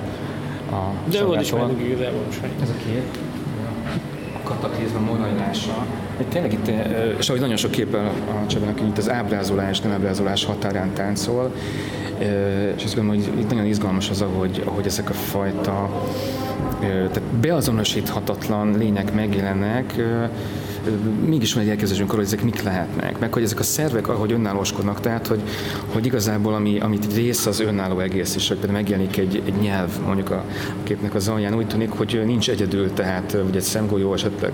a 0.74 0.94
De 1.12 1.24
volt 1.24 1.42
is 1.42 1.52
meg 1.52 1.82
igazából 1.86 2.22
Ez 2.62 2.70
a 2.70 2.86
kép. 2.86 3.18
A 4.44 4.48
kataklizma 4.48 5.00
morajlása. 5.00 5.86
Tényleg 6.30 6.54
itt, 6.54 6.72
és 7.18 7.30
ahogy 7.30 7.42
nagyon 7.42 7.58
sok 7.58 7.72
képen 7.72 8.06
a 8.06 8.48
Csabának, 8.48 8.82
itt 8.82 8.98
az 8.98 9.10
ábrázolás, 9.10 9.80
nem 9.80 9.92
ábrázolás 9.92 10.46
határán 10.46 10.94
táncol, 10.94 11.54
és 12.76 12.84
azt 12.84 12.96
gondolom, 12.96 13.22
hogy 13.22 13.40
itt 13.40 13.50
nagyon 13.50 13.66
izgalmas 13.66 14.10
az, 14.10 14.22
ahogy, 14.22 14.64
ahogy 14.66 14.86
ezek 14.86 15.10
a 15.10 15.14
fajta 15.14 15.90
tehát 16.80 17.22
beazonosíthatatlan 17.22 18.78
lények 18.78 19.14
megjelennek, 19.14 19.94
mégis 21.26 21.54
van 21.54 21.64
egy 21.64 21.70
elképzelésünk 21.70 22.12
hogy 22.12 22.24
ezek 22.24 22.44
mik 22.44 22.64
lehetnek, 22.64 23.20
meg 23.20 23.34
hogy 23.34 23.44
ezek 23.44 23.60
a 23.60 23.64
szervek 23.64 24.08
ahogy 24.08 24.32
önállóskodnak, 24.32 25.00
tehát 25.00 25.28
hogy, 25.28 25.42
hogy 25.88 26.06
igazából 26.06 26.54
ami, 26.54 26.80
amit 26.80 27.06
egy 27.06 27.16
rész 27.16 27.46
az 27.46 27.60
önálló 27.60 28.00
egész, 28.00 28.36
és 28.36 28.48
hogy 28.48 28.58
például 28.58 28.80
megjelenik 28.80 29.18
egy, 29.18 29.42
egy 29.46 29.54
nyelv 29.62 29.90
mondjuk 30.06 30.30
a 30.30 30.44
képnek 30.84 31.16
az 31.16 31.28
alján, 31.28 31.56
úgy 31.56 31.68
tűnik, 31.68 31.90
hogy 31.90 32.22
nincs 32.26 32.50
egyedül, 32.50 32.94
tehát 32.94 33.38
vagy 33.44 33.56
egy 33.56 33.62
szemgolyó 33.62 34.14
esetleg, 34.14 34.52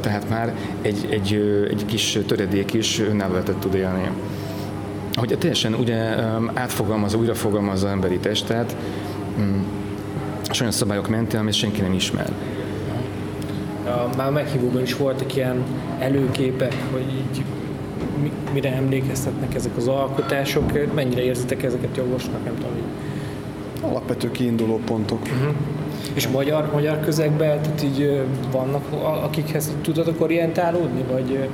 tehát 0.00 0.28
már 0.28 0.54
egy, 0.82 1.06
egy, 1.10 1.34
egy 1.70 1.84
kis 1.86 2.18
töredék 2.26 2.72
is 2.72 3.00
önálló 3.00 3.38
tud 3.38 3.74
élni. 3.74 4.10
Hogy 5.14 5.36
teljesen 5.38 5.74
ugye 5.74 5.98
átfogalmazza, 6.52 7.18
újrafogalmazza 7.18 7.86
az 7.86 7.92
emberi 7.92 8.18
testet, 8.18 8.76
mm, 9.40 9.60
és 10.50 10.60
olyan 10.60 10.72
szabályok 10.72 11.08
mentén, 11.08 11.40
amit 11.40 11.54
senki 11.54 11.80
nem 11.80 11.92
ismer 11.92 12.32
a, 13.86 14.16
már 14.16 14.30
meghívóban 14.30 14.82
is 14.82 14.96
voltak 14.96 15.36
ilyen 15.36 15.62
előképek, 15.98 16.74
hogy 16.92 17.06
így 17.12 17.42
mire 18.52 18.72
emlékeztetnek 18.72 19.54
ezek 19.54 19.76
az 19.76 19.88
alkotások, 19.88 20.94
mennyire 20.94 21.22
érzitek 21.22 21.62
ezeket 21.62 21.96
jogosnak, 21.96 22.44
nem 22.44 22.54
tudom. 22.54 22.72
Alapvető 23.90 24.30
kiinduló 24.30 24.80
pontok. 24.84 25.20
Uh-huh. 25.22 25.54
És 26.14 26.28
magyar, 26.28 26.70
magyar 26.72 27.00
közegben 27.00 27.62
tehát 27.62 27.82
így 27.82 28.22
vannak, 28.52 28.84
akikhez 29.22 29.72
tudod 29.82 30.14
orientálódni, 30.18 31.04
vagy 31.12 31.48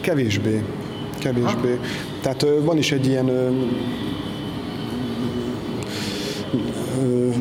Kevésbé. 0.00 0.62
Kevésbé. 1.18 1.70
Ha? 1.70 1.86
Tehát 2.22 2.46
van 2.64 2.76
is 2.76 2.92
egy 2.92 3.06
ilyen 3.06 3.30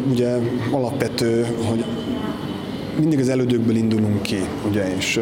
ugye 0.10 0.38
alapvető, 0.72 1.46
hogy 1.70 1.86
mindig 3.00 3.20
az 3.20 3.30
elődökből 3.30 3.76
indulunk 3.76 4.22
ki, 4.22 4.40
ugye, 4.68 4.96
és 4.96 5.20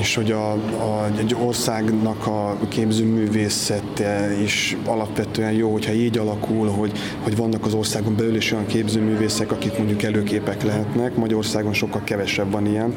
és 0.00 0.14
hogy 0.14 0.30
a, 0.30 0.52
a, 0.52 1.10
egy 1.18 1.36
országnak 1.44 2.26
a 2.26 2.56
képzőművészete 2.68 4.36
is 4.42 4.76
alapvetően 4.84 5.52
jó, 5.52 5.72
hogyha 5.72 5.92
így 5.92 6.18
alakul, 6.18 6.68
hogy, 6.68 6.92
hogy 7.20 7.36
vannak 7.36 7.64
az 7.64 7.74
országon 7.74 8.16
belül 8.16 8.36
is 8.36 8.52
olyan 8.52 8.66
képzőművészek, 8.66 9.52
akik 9.52 9.78
mondjuk 9.78 10.02
előképek 10.02 10.62
lehetnek. 10.62 11.16
Magyarországon 11.16 11.72
sokkal 11.72 12.00
kevesebb 12.04 12.50
van 12.50 12.66
ilyen 12.66 12.94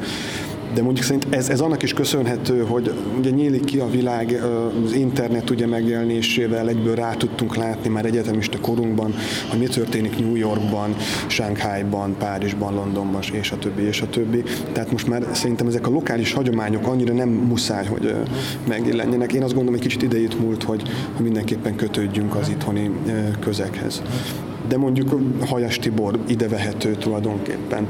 de 0.76 0.82
mondjuk 0.82 1.04
szerint 1.04 1.26
ez, 1.30 1.48
ez 1.48 1.60
annak 1.60 1.82
is 1.82 1.92
köszönhető, 1.92 2.64
hogy 2.64 2.94
ugye 3.18 3.30
nyílik 3.30 3.64
ki 3.64 3.78
a 3.78 3.90
világ 3.90 4.42
az 4.84 4.92
internet 4.92 5.50
ugye 5.50 5.66
megjelenésével, 5.66 6.68
egyből 6.68 6.94
rá 6.94 7.14
tudtunk 7.14 7.56
látni 7.56 7.88
már 7.88 8.04
egyetemista 8.04 8.58
korunkban, 8.60 9.14
hogy 9.50 9.58
mi 9.58 9.66
történik 9.66 10.18
New 10.18 10.34
Yorkban, 10.34 10.96
Shanghaiban, 11.26 12.16
Párizsban, 12.18 12.74
Londonban, 12.74 13.22
és 13.32 13.50
a 13.52 13.58
többi, 13.58 13.82
és 13.82 14.00
a 14.00 14.08
többi. 14.08 14.42
Tehát 14.72 14.90
most 14.90 15.06
már 15.06 15.26
szerintem 15.32 15.66
ezek 15.66 15.86
a 15.86 15.90
lokális 15.90 16.32
hagyományok 16.32 16.86
annyira 16.86 17.12
nem 17.12 17.28
muszáj, 17.28 17.86
hogy 17.86 18.14
megjelenjenek. 18.68 19.32
Én 19.32 19.42
azt 19.42 19.54
gondolom, 19.54 19.74
egy 19.74 19.86
kicsit 19.86 20.02
idejét 20.02 20.40
múlt, 20.40 20.62
hogy, 20.62 20.82
mindenképpen 21.20 21.76
kötődjünk 21.76 22.34
az 22.34 22.48
itthoni 22.48 22.90
közekhez 23.40 24.02
de 24.68 24.76
mondjuk 24.76 25.20
Hajas 25.46 25.78
Tibor 25.78 26.18
ide 26.26 26.48
vehető 26.48 26.94
tulajdonképpen 26.94 27.88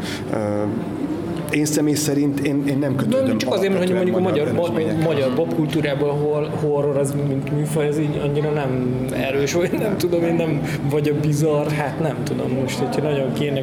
én 1.50 1.65
személy 1.65 1.95
szerint 1.95 2.41
én, 2.41 2.62
én 2.67 2.79
nem 2.79 2.97
kötődöm. 2.97 3.26
De 3.26 3.37
csak 3.37 3.53
azért, 3.53 3.79
hogy 3.79 3.93
mondjuk 3.93 4.17
a 4.17 4.21
magyar, 4.21 4.53
ma, 4.53 4.69
magyar 5.05 5.35
popkultúrában 5.35 6.09
a 6.09 6.49
horror 6.61 6.97
az 6.97 7.15
mint 7.29 7.53
műfaj, 7.53 7.87
ez 7.87 7.99
így 7.99 8.21
annyira 8.25 8.50
nem 8.50 9.00
erős, 9.12 9.53
vagy 9.53 9.73
nem 9.73 9.97
tudom, 9.97 10.25
én 10.25 10.35
nem, 10.35 10.62
vagy 10.91 11.09
a 11.09 11.21
bizarr, 11.21 11.69
hát 11.69 12.00
nem 12.00 12.17
tudom 12.25 12.50
most, 12.61 12.79
hogyha 12.79 13.03
nagyon 13.03 13.33
kéne 13.33 13.62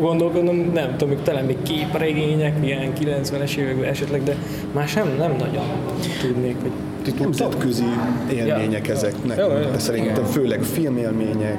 gondolkodnom, 0.00 0.70
nem 0.74 0.96
tudom, 0.96 1.16
talán 1.22 1.44
még 1.44 1.62
képregények, 1.62 2.54
ilyen 2.64 2.92
90-es 3.00 3.56
években 3.56 3.88
esetleg, 3.88 4.22
de 4.22 4.36
más 4.72 4.94
nem, 4.94 5.14
nem 5.18 5.34
nagyon 5.38 5.64
tudnék, 6.20 6.56
hogy 6.60 6.70
nemzetközi 7.18 7.84
élmények 8.32 8.88
ezeknek, 8.88 9.36
de 9.72 9.78
szerintem 9.78 10.24
főleg 10.24 10.62
filmélmények, 10.62 11.58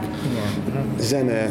zene, 0.99 1.49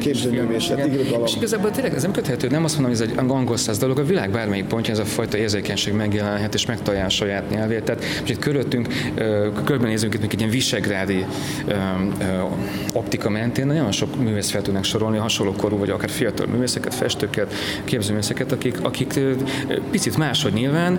képzőművészet, 0.00 0.86
irodalom. 0.86 1.24
És 1.24 1.36
igazából 1.36 1.70
tényleg 1.70 1.94
ez 1.94 2.02
nem 2.02 2.12
köthető, 2.12 2.48
nem 2.48 2.64
azt 2.64 2.78
mondom, 2.78 2.96
hogy 2.96 3.02
ez 3.02 3.08
egy 3.10 3.30
angol 3.30 3.56
száz 3.56 3.78
dolog, 3.78 3.98
a 3.98 4.04
világ 4.04 4.30
bármelyik 4.30 4.64
pontja 4.64 4.92
ez 4.92 4.98
a 4.98 5.04
fajta 5.04 5.36
érzékenység 5.36 5.94
megjelenhet 5.94 6.54
és 6.54 6.66
megtalálja 6.66 7.08
saját 7.08 7.50
nyelvét. 7.50 7.82
Tehát 7.82 8.04
most 8.20 8.30
itt 8.30 8.38
körülöttünk, 8.38 8.88
körbenézünk 9.64 10.14
itt 10.14 10.22
egy 10.22 10.38
ilyen 10.38 10.50
visegrádi 10.50 11.24
optika 12.92 13.30
mentén, 13.30 13.66
nagyon 13.66 13.92
sok 13.92 14.22
művész 14.22 14.50
fel 14.50 14.62
tudnak 14.62 14.84
sorolni, 14.84 15.18
hasonló 15.18 15.52
korú 15.52 15.78
vagy 15.78 15.90
akár 15.90 16.10
fiatal 16.10 16.46
művészeket, 16.46 16.94
festőket, 16.94 17.54
képzőművészeket, 17.84 18.52
akik, 18.52 18.78
akik 18.82 19.20
picit 19.90 20.16
máshogy 20.16 20.52
nyilván, 20.52 20.98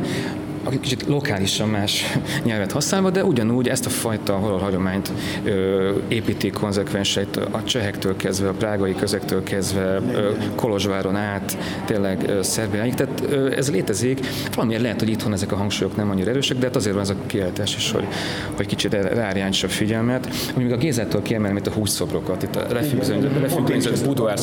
aki 0.63 0.79
kicsit 0.79 1.05
lokálisan 1.08 1.70
más 1.70 2.17
nyelvet 2.46 2.72
használva, 2.72 3.10
de 3.10 3.25
ugyanúgy 3.25 3.67
ezt 3.67 3.86
a 3.86 3.89
fajta 3.89 4.34
horror 4.34 4.62
hagyományt 4.62 5.12
ö, 5.43 5.91
építi 6.08 6.50
konzekvenseit 6.50 7.38
a 7.38 7.63
csehektől 7.63 8.15
kezdve, 8.15 8.48
a 8.48 8.53
prágai 8.53 8.96
közektől 8.96 9.43
kezdve, 9.43 10.01
ö, 10.13 10.32
Kolozsváron 10.55 11.15
át, 11.15 11.58
tényleg 11.86 12.24
ö, 12.27 12.41
Szerbiáig, 12.41 12.93
tehát 12.93 13.24
ö, 13.29 13.51
ez 13.58 13.72
létezik. 13.72 14.20
Valamiért 14.55 14.82
lehet, 14.82 15.00
hogy 15.00 15.10
itthon 15.10 15.34
ezek 15.34 15.51
a 15.51 15.55
hangsúlyok 15.55 15.96
nem 15.96 16.10
annyira 16.10 16.29
erősek, 16.29 16.58
de 16.58 16.65
hát 16.65 16.75
azért 16.75 16.93
van 16.93 17.03
ez 17.03 17.10
a 17.10 17.15
kiállítás 17.25 17.75
is, 17.75 17.91
hogy, 17.91 18.08
hogy 18.55 18.65
kicsit 18.65 18.93
ráirányítsa 18.93 19.67
a 19.67 19.70
figyelmet. 19.70 20.29
Még 20.55 20.72
a 20.72 20.77
Gézától 20.77 21.22
kiemelem 21.22 21.58
itt 21.58 21.67
a 21.67 21.72
húszszobrokat, 21.72 22.43
itt 22.43 22.55
a 22.55 22.65
lefüggönyzött 22.74 24.05
Budóár 24.05 24.39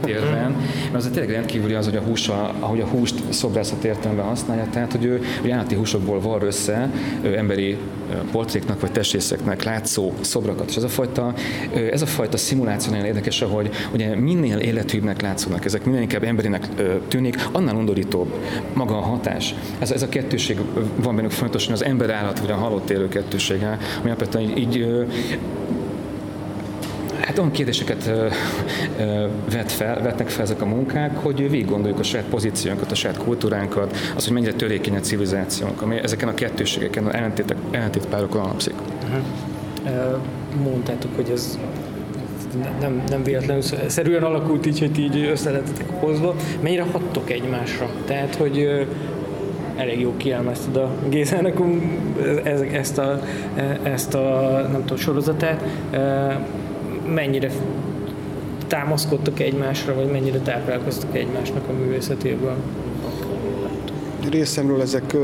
térben, 0.00 0.56
mert 0.92 1.04
az 1.04 1.10
tényleg 1.12 1.30
rendkívüli 1.30 1.74
az, 1.74 1.84
hogy 1.84 1.96
a 1.96 2.00
hús, 2.00 2.28
ahogy 2.60 2.80
a 2.80 2.86
húst 2.86 3.14
szobrászat 3.28 3.84
értelemben 3.84 4.26
használja, 4.26 4.66
tehát 4.72 4.92
hogy 4.92 5.04
ő 5.04 5.22
hogy 5.40 5.50
állati 5.50 5.74
húsokból 5.74 6.20
var 6.20 6.42
össze 6.42 6.90
emberi 7.36 7.76
portréknak 8.32 8.80
vagy 8.80 8.92
testrészeknek 8.92 9.62
látszó 9.62 10.12
szobrakat. 10.20 10.68
És 10.68 10.76
ez 10.76 10.82
a 10.82 10.88
fajta, 10.88 11.34
ez 11.90 12.02
a 12.02 12.06
fajta 12.06 12.36
szimuláció 12.36 12.90
nagyon 12.90 13.06
érdekes, 13.06 13.40
hogy 13.40 13.70
ugye 13.92 14.16
minél 14.16 14.58
élethűbbnek 14.58 15.20
látszódnak 15.20 15.64
ezek, 15.64 15.84
minél 15.84 16.00
inkább 16.00 16.22
emberinek 16.22 16.68
tűnik, 17.08 17.48
annál 17.52 17.74
undorítóbb 17.74 18.34
maga 18.74 18.96
a 18.96 19.00
hatás. 19.00 19.54
Ez, 19.78 19.90
ez 19.90 20.02
a 20.02 20.08
kettőség 20.08 20.58
van 20.96 21.16
bennük 21.16 21.30
fontosan, 21.30 21.72
az 21.72 21.84
ember 21.84 22.10
állat 22.10 22.40
vagy 22.40 22.50
a 22.50 22.54
halott 22.54 22.90
élő 22.90 23.08
kettősége, 23.08 23.78
ami 24.00 24.10
alapvetően 24.10 24.44
így, 24.44 24.58
így 24.58 24.86
Hát 27.30 27.38
olyan 27.38 27.50
kérdéseket 27.50 28.06
ö, 28.06 28.26
ö, 28.98 29.26
vet 29.52 29.72
fel, 29.72 30.02
vetnek 30.02 30.28
fel 30.28 30.42
ezek 30.42 30.62
a 30.62 30.66
munkák, 30.66 31.16
hogy 31.16 31.50
végig 31.50 31.66
gondoljuk 31.66 31.98
a 31.98 32.02
saját 32.02 32.26
pozíciónkat, 32.26 32.90
a 32.90 32.94
saját 32.94 33.16
kultúránkat, 33.16 33.96
az, 34.16 34.24
hogy 34.24 34.32
mennyire 34.32 34.52
törékeny 34.52 34.96
a 34.96 35.00
civilizációnk, 35.00 35.82
ami 35.82 35.96
ezeken 35.96 36.28
a 36.28 36.34
kettőségeken, 36.34 37.06
a 37.06 37.14
ellentétpárokon 37.70 38.40
alapszik. 38.40 38.74
Uh-huh. 39.02 40.20
Mondtátok, 40.62 41.10
hogy 41.16 41.30
ez 41.32 41.58
nem, 42.80 43.02
nem 43.08 43.22
véletlenül 43.22 43.62
szerűen 43.86 44.22
alakult 44.22 44.66
így, 44.66 44.78
hogy 44.78 44.98
így 44.98 45.28
össze 45.32 45.62
hozva. 45.98 46.34
Mennyire 46.60 46.84
hattok 46.92 47.30
egymásra? 47.30 47.90
Tehát, 48.06 48.34
hogy 48.34 48.86
elég 49.76 50.00
jó 50.00 50.14
kielmezted 50.16 50.76
a 50.76 50.90
Gézának 51.08 51.60
ezt 52.72 52.98
a, 52.98 53.20
ezt 53.82 54.14
a 54.14 54.50
nem 54.72 54.80
tudom, 54.80 54.98
sorozatát 54.98 55.64
mennyire 57.10 57.50
támaszkodtak 58.66 59.40
egymásra, 59.40 59.94
vagy 59.94 60.10
mennyire 60.10 60.38
táplálkoztak 60.38 61.16
egymásnak 61.16 61.68
a 61.68 61.72
művészetéből? 61.72 62.56
Részemről 64.30 64.80
ezek 64.80 65.16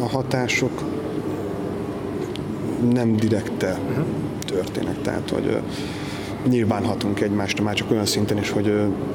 a 0.00 0.06
hatások 0.08 0.82
nem 2.92 3.16
direkte 3.16 3.78
uh-huh. 3.88 4.04
történnek, 4.46 5.02
tehát 5.02 5.30
hogy 5.30 5.56
nyilván 6.48 6.84
hatunk 6.84 7.20
egymásra, 7.20 7.64
már 7.64 7.74
csak 7.74 7.90
olyan 7.90 8.06
szinten 8.06 8.38
is, 8.38 8.50
hogy 8.50 8.64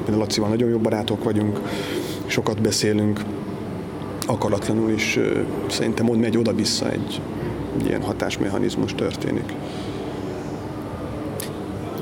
például 0.04 0.18
Lacival 0.18 0.48
nagyon 0.48 0.68
jó 0.68 0.78
barátok 0.78 1.24
vagyunk, 1.24 1.60
sokat 2.26 2.60
beszélünk, 2.60 3.20
akaratlanul 4.26 4.90
is 4.90 5.18
szerintem 5.68 6.06
mond 6.06 6.20
megy 6.20 6.36
oda-vissza 6.36 6.90
egy, 6.90 7.20
egy 7.78 7.86
ilyen 7.86 8.02
hatásmechanizmus 8.02 8.94
történik. 8.94 9.52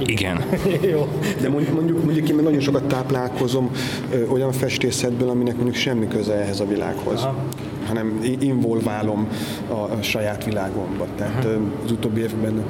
Igen. 0.08 0.44
Jó. 0.92 1.08
De 1.40 1.48
mondjuk, 1.48 2.04
mondjuk, 2.04 2.28
én 2.28 2.34
nagyon 2.34 2.60
sokat 2.60 2.84
táplálkozom 2.84 3.70
ö, 4.12 4.26
olyan 4.26 4.52
festészetből, 4.52 5.28
aminek 5.28 5.54
mondjuk 5.54 5.76
semmi 5.76 6.08
köze 6.08 6.34
ehhez 6.34 6.60
a 6.60 6.66
világhoz. 6.66 7.20
Aha 7.22 7.46
hanem 7.90 8.20
involválom 8.40 9.28
a, 9.68 9.72
a 9.72 10.02
saját 10.02 10.44
világomba. 10.44 11.06
Tehát 11.16 11.44
Aha. 11.44 11.54
az 11.84 11.90
utóbbi 11.90 12.20
évben 12.20 12.64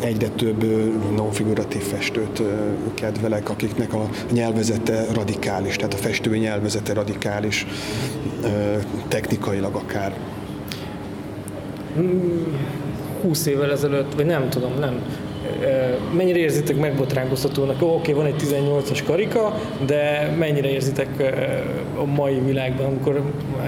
egyre 0.00 0.28
több 0.28 0.64
non-figuratív 1.16 1.82
festőt 1.82 2.42
kedvelek, 2.94 3.50
akiknek 3.50 3.94
a 3.94 4.08
nyelvezete 4.32 5.04
radikális, 5.14 5.76
tehát 5.76 5.94
a 5.94 5.96
festő 5.96 6.36
nyelvezete 6.36 6.92
radikális, 6.92 7.66
technikailag 9.08 9.74
akár. 9.74 10.16
20 13.22 13.46
évvel 13.46 13.70
ezelőtt, 13.70 14.14
vagy 14.14 14.26
nem 14.26 14.48
tudom, 14.48 14.78
nem, 14.78 15.00
mennyire 16.16 16.38
érzitek 16.38 16.76
megbotránkoztatónak? 16.76 17.82
Oké, 17.82 17.92
okay, 17.92 18.12
van 18.12 18.26
egy 18.26 18.42
18-as 18.42 19.00
karika, 19.06 19.60
de 19.86 20.34
mennyire 20.38 20.68
érzitek 20.68 21.32
a 21.96 22.04
mai 22.04 22.40
világban, 22.44 22.86
amikor 22.86 23.22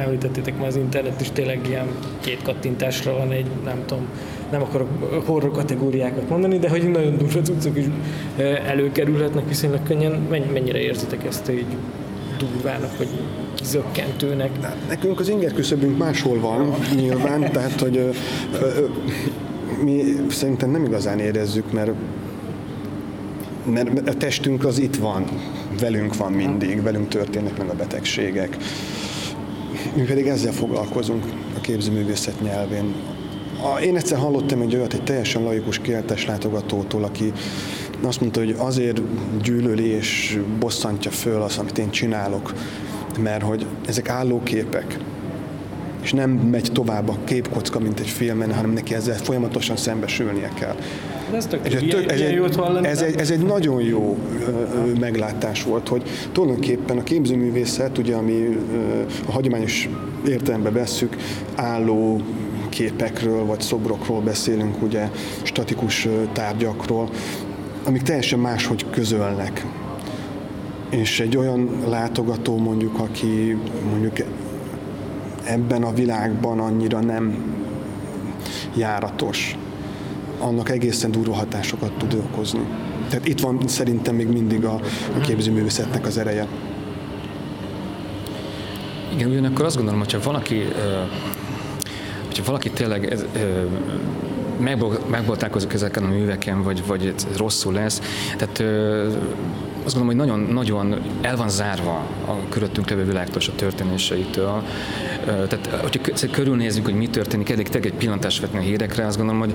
említettétek 0.05 0.59
már 0.59 0.67
az 0.67 0.77
internet 0.77 1.21
is 1.21 1.31
tényleg 1.31 1.61
ilyen 1.69 1.87
két 2.21 2.43
kattintásra 2.43 3.17
van 3.17 3.33
egy, 3.33 3.47
nem 3.65 3.83
tudom, 3.87 4.09
nem 4.51 4.63
akarok 4.63 4.89
horror 5.27 5.51
kategóriákat 5.51 6.29
mondani, 6.29 6.59
de 6.59 6.69
hogy 6.69 6.91
nagyon 6.91 7.17
durva 7.17 7.41
cuccok 7.41 7.79
is 7.79 7.85
előkerülhetnek 8.67 9.49
viszonylag 9.49 9.83
könnyen. 9.83 10.13
Mennyire 10.53 10.79
érzitek 10.79 11.25
ezt 11.25 11.51
így 11.51 11.77
durvának, 12.39 12.99
vagy 12.99 13.09
zökkentőnek? 13.63 14.51
Nekünk 14.89 15.21
az 15.21 15.29
inger 15.29 15.53
küszöbünk 15.53 15.99
máshol 15.99 16.41
van, 16.41 16.75
nyilván, 16.95 17.53
tehát 17.53 17.81
hogy 17.81 17.97
ö, 17.97 18.11
ö, 18.61 18.85
mi 19.83 20.03
szerintem 20.31 20.71
nem 20.71 20.85
igazán 20.85 21.19
érezzük, 21.19 21.73
mert 21.73 21.93
mert 23.73 24.09
a 24.09 24.15
testünk 24.15 24.65
az 24.65 24.79
itt 24.79 24.97
van, 24.97 25.25
velünk 25.81 26.17
van 26.17 26.33
mindig, 26.33 26.83
velünk 26.83 27.09
történnek 27.09 27.59
meg 27.59 27.69
a 27.69 27.75
betegségek. 27.75 28.57
Mi 29.95 30.03
pedig 30.03 30.27
ezzel 30.27 30.53
foglalkozunk 30.53 31.25
a 31.57 31.61
képzőművészet 31.61 32.41
nyelvén. 32.41 32.95
Én 33.83 33.97
egyszer 33.97 34.19
hallottam 34.19 34.61
egy 34.61 34.75
olyat, 34.75 34.93
egy 34.93 35.03
teljesen 35.03 35.43
laikus 35.43 35.79
kiáltás 35.79 36.27
látogatótól, 36.27 37.05
aki 37.05 37.33
azt 38.03 38.21
mondta, 38.21 38.41
hogy 38.41 38.55
azért 38.59 39.01
gyűlöli 39.43 39.87
és 39.87 40.41
bosszantja 40.59 41.11
föl 41.11 41.43
az, 41.43 41.59
amit 41.59 41.79
én 41.79 41.91
csinálok, 41.91 42.55
mert 43.23 43.43
hogy 43.43 43.67
ezek 43.87 44.09
állóképek, 44.09 44.99
és 46.03 46.13
nem 46.13 46.31
megy 46.31 46.71
tovább 46.73 47.09
a 47.09 47.17
képkocka, 47.25 47.79
mint 47.79 48.01
egy 48.01 48.09
filmen, 48.09 48.55
hanem 48.55 48.71
neki 48.71 48.95
ezzel 48.95 49.17
folyamatosan 49.17 49.77
szembesülnie 49.77 50.51
kell. 50.55 50.77
Ez, 51.35 51.47
tök, 51.47 51.67
ez, 51.67 51.73
tök, 51.89 52.11
ez, 52.11 52.21
egy, 52.21 52.41
ez, 52.83 53.03
egy, 53.03 53.17
ez 53.17 53.31
egy 53.31 53.43
nagyon 53.43 53.83
jó 53.83 54.19
ö, 54.47 54.99
meglátás 55.01 55.63
volt, 55.63 55.89
hogy 55.89 56.03
tulajdonképpen 56.33 56.99
a 56.99 57.03
képzőművészet, 57.03 57.99
ugye, 57.99 58.15
ami 58.15 58.33
ö, 58.33 59.01
a 59.27 59.33
hagyományos 59.33 59.89
értelemben 60.27 60.73
vesszük, 60.73 61.17
álló 61.55 62.21
képekről 62.69 63.45
vagy 63.45 63.61
szobrokról 63.61 64.21
beszélünk, 64.21 64.83
ugye 64.83 65.09
statikus 65.43 66.09
tárgyakról, 66.33 67.09
amik 67.85 68.03
teljesen 68.03 68.39
máshogy 68.39 68.87
közölnek. 68.91 69.67
És 70.91 71.21
egy 71.21 71.37
olyan 71.37 71.71
látogató 71.89 72.57
mondjuk, 72.57 72.99
aki 72.99 73.57
mondjuk 73.91 74.19
ebben 75.49 75.83
a 75.83 75.93
világban 75.93 76.61
annyira 76.61 77.01
nem 77.01 77.55
járatos, 78.77 79.57
annak 80.39 80.69
egészen 80.69 81.11
durva 81.11 81.35
hatásokat 81.35 81.93
tud 81.93 82.15
okozni. 82.15 82.67
Tehát 83.09 83.27
itt 83.29 83.41
van 83.41 83.61
szerintem 83.67 84.15
még 84.15 84.29
mindig 84.29 84.65
a, 84.65 84.81
a 85.17 85.21
képzőművészetnek 85.21 86.07
az 86.07 86.19
ereje. 86.19 86.47
Igen, 89.15 89.31
ugyanakkor 89.31 89.65
azt 89.65 89.77
gondolom, 89.77 90.01
hogyha 90.01 90.21
valaki, 90.23 90.63
hogyha 92.27 92.45
valaki 92.45 92.71
tényleg 92.71 93.13
ez, 93.13 93.25
megboltálkozik 95.07 95.73
ezeken 95.73 96.05
a 96.05 96.09
műveken, 96.09 96.63
vagy, 96.63 96.87
vagy 96.87 97.15
rosszul 97.37 97.73
lesz, 97.73 98.01
tehát 98.37 98.63
azt 99.85 99.97
gondolom, 99.97 100.07
hogy 100.07 100.27
nagyon, 100.27 100.55
nagyon 100.55 101.01
el 101.21 101.37
van 101.37 101.49
zárva 101.49 102.07
a 102.27 102.49
körülöttünk 102.49 102.91
levő 102.91 103.05
világtól 103.05 103.41
és 103.41 103.49
a 103.49 103.55
történéseitől. 103.55 104.63
Tehát, 105.25 105.67
hogyha 105.67 106.31
körülnézzük, 106.31 106.85
hogy 106.85 106.95
mi 106.95 107.09
történik, 107.09 107.51
elég 107.51 107.69
egy 107.73 107.95
pillantást 107.95 108.41
vetni 108.41 108.59
a 108.59 108.63
hírekre, 108.63 109.07
azt 109.07 109.17
gondolom, 109.17 109.41
hogy 109.41 109.55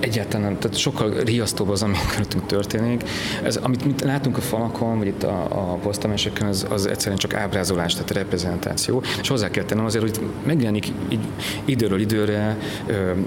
egyáltalán, 0.00 0.58
tehát 0.58 0.76
sokkal 0.76 1.12
riasztóbb 1.24 1.68
az, 1.68 1.82
ami 1.82 1.94
körülöttünk 2.08 2.46
történik. 2.46 3.02
Ez, 3.42 3.56
amit 3.56 3.84
mit 3.84 4.00
látunk 4.00 4.36
a 4.36 4.40
falakon, 4.40 4.98
vagy 4.98 5.06
itt 5.06 5.22
a, 5.22 5.46
a 5.50 5.78
posztameseken, 5.82 6.46
az, 6.46 6.66
az 6.70 6.86
egyszerűen 6.86 7.18
csak 7.18 7.34
ábrázolás, 7.34 7.92
tehát 7.92 8.10
reprezentáció. 8.10 9.02
És 9.20 9.28
hozzá 9.28 9.50
kell 9.50 9.64
tennem 9.64 9.84
azért, 9.84 10.04
hogy 10.04 10.20
megjelenik 10.46 10.86
így 11.08 11.26
időről 11.64 12.00
időre 12.00 12.56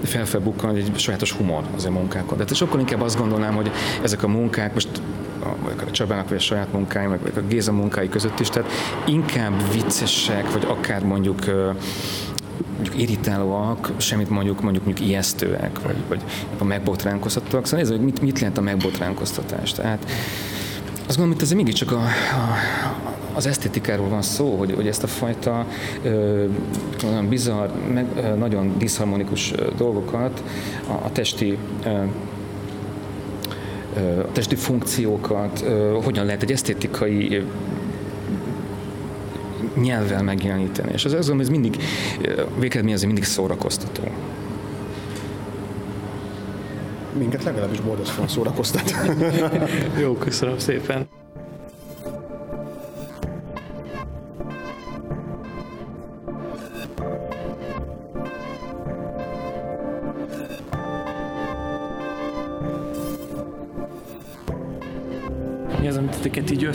felfelbukkan 0.02 0.76
egy 0.76 0.90
sajátos 0.96 1.32
humor 1.32 1.62
az 1.76 1.84
a 1.84 1.90
munkákon. 1.90 2.38
De 2.38 2.54
sokkal 2.54 2.80
inkább 2.80 3.00
azt 3.00 3.18
gondolnám, 3.18 3.54
hogy 3.54 3.70
ezek 4.02 4.22
a 4.22 4.28
munkák, 4.28 4.74
most 4.74 4.88
a 5.86 5.90
Csabának 5.90 6.28
vagy 6.28 6.36
a 6.36 6.40
saját 6.40 6.72
munkái, 6.72 7.06
meg 7.06 7.20
a 7.36 7.40
Géza 7.40 7.72
munkái 7.72 8.08
között 8.08 8.40
is, 8.40 8.48
tehát 8.48 8.70
inkább 9.06 9.72
viccesek, 9.72 10.52
vagy 10.52 10.64
akár 10.68 11.04
mondjuk 11.04 11.44
mondjuk 12.80 13.00
irritálóak, 13.02 13.92
semmit 13.96 14.30
mondjuk, 14.30 14.60
mondjuk, 14.60 14.84
mondjuk 14.84 15.08
ijesztőek, 15.08 15.80
vagy, 15.82 15.96
vagy 16.08 16.20
a 16.58 16.64
megbotránkoztatóak. 16.64 17.64
Szóval 17.64 17.80
ez, 17.80 17.88
hogy 17.88 18.00
mit, 18.00 18.20
mit 18.20 18.38
jelent 18.38 18.58
a 18.58 18.60
megbotránkoztatás. 18.60 19.72
Tehát 19.72 20.10
azt 21.06 21.16
gondolom, 21.18 21.32
hogy 21.32 21.42
ez 21.42 21.52
mégiscsak 21.52 21.92
a, 21.92 22.00
a, 22.00 22.06
az 23.34 23.46
esztétikáról 23.46 24.08
van 24.08 24.22
szó, 24.22 24.56
hogy, 24.56 24.72
hogy 24.74 24.86
ezt 24.86 25.02
a 25.02 25.06
fajta 25.06 25.66
ö, 26.02 26.44
bizarr, 27.28 27.68
meg, 27.92 28.06
ö, 28.16 28.34
nagyon 28.34 28.78
diszharmonikus 28.78 29.52
dolgokat 29.76 30.42
a, 30.86 30.92
a 30.92 31.12
testi 31.12 31.58
ö, 31.84 32.02
a 33.96 34.32
testi 34.32 34.54
funkciókat, 34.54 35.64
hogyan 36.02 36.24
lehet 36.24 36.42
egy 36.42 36.52
esztétikai 36.52 37.44
nyelvvel 39.80 40.22
megjeleníteni. 40.22 40.92
És 40.92 41.04
az, 41.04 41.12
az, 41.12 41.30
ez 41.38 41.48
mindig, 41.48 41.76
végeredmény 42.58 42.98
mindig 43.04 43.24
szórakoztató. 43.24 44.02
Minket 47.18 47.44
legalábbis 47.44 47.80
boldogszóan 47.80 48.28
szórakoztat. 48.28 48.94
Jó, 50.00 50.12
köszönöm 50.12 50.58
szépen. 50.58 51.08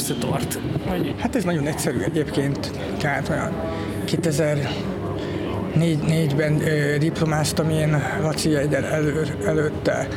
Összetart? 0.10 0.60
Vagy... 0.88 1.16
Hát 1.18 1.36
ez 1.36 1.44
nagyon 1.44 1.68
egyszerű 1.68 2.00
egyébként. 2.00 2.72
Tehát 3.00 3.30
olyan 3.30 3.52
2000 4.04 4.70
négy, 5.76 6.00
négyben 6.00 6.62
ö, 6.62 6.98
diplomáztam 6.98 7.70
én 7.70 8.02
Laci 8.22 8.56
egyen 8.56 8.84
elő, 8.84 9.38
előtte, 9.46 10.08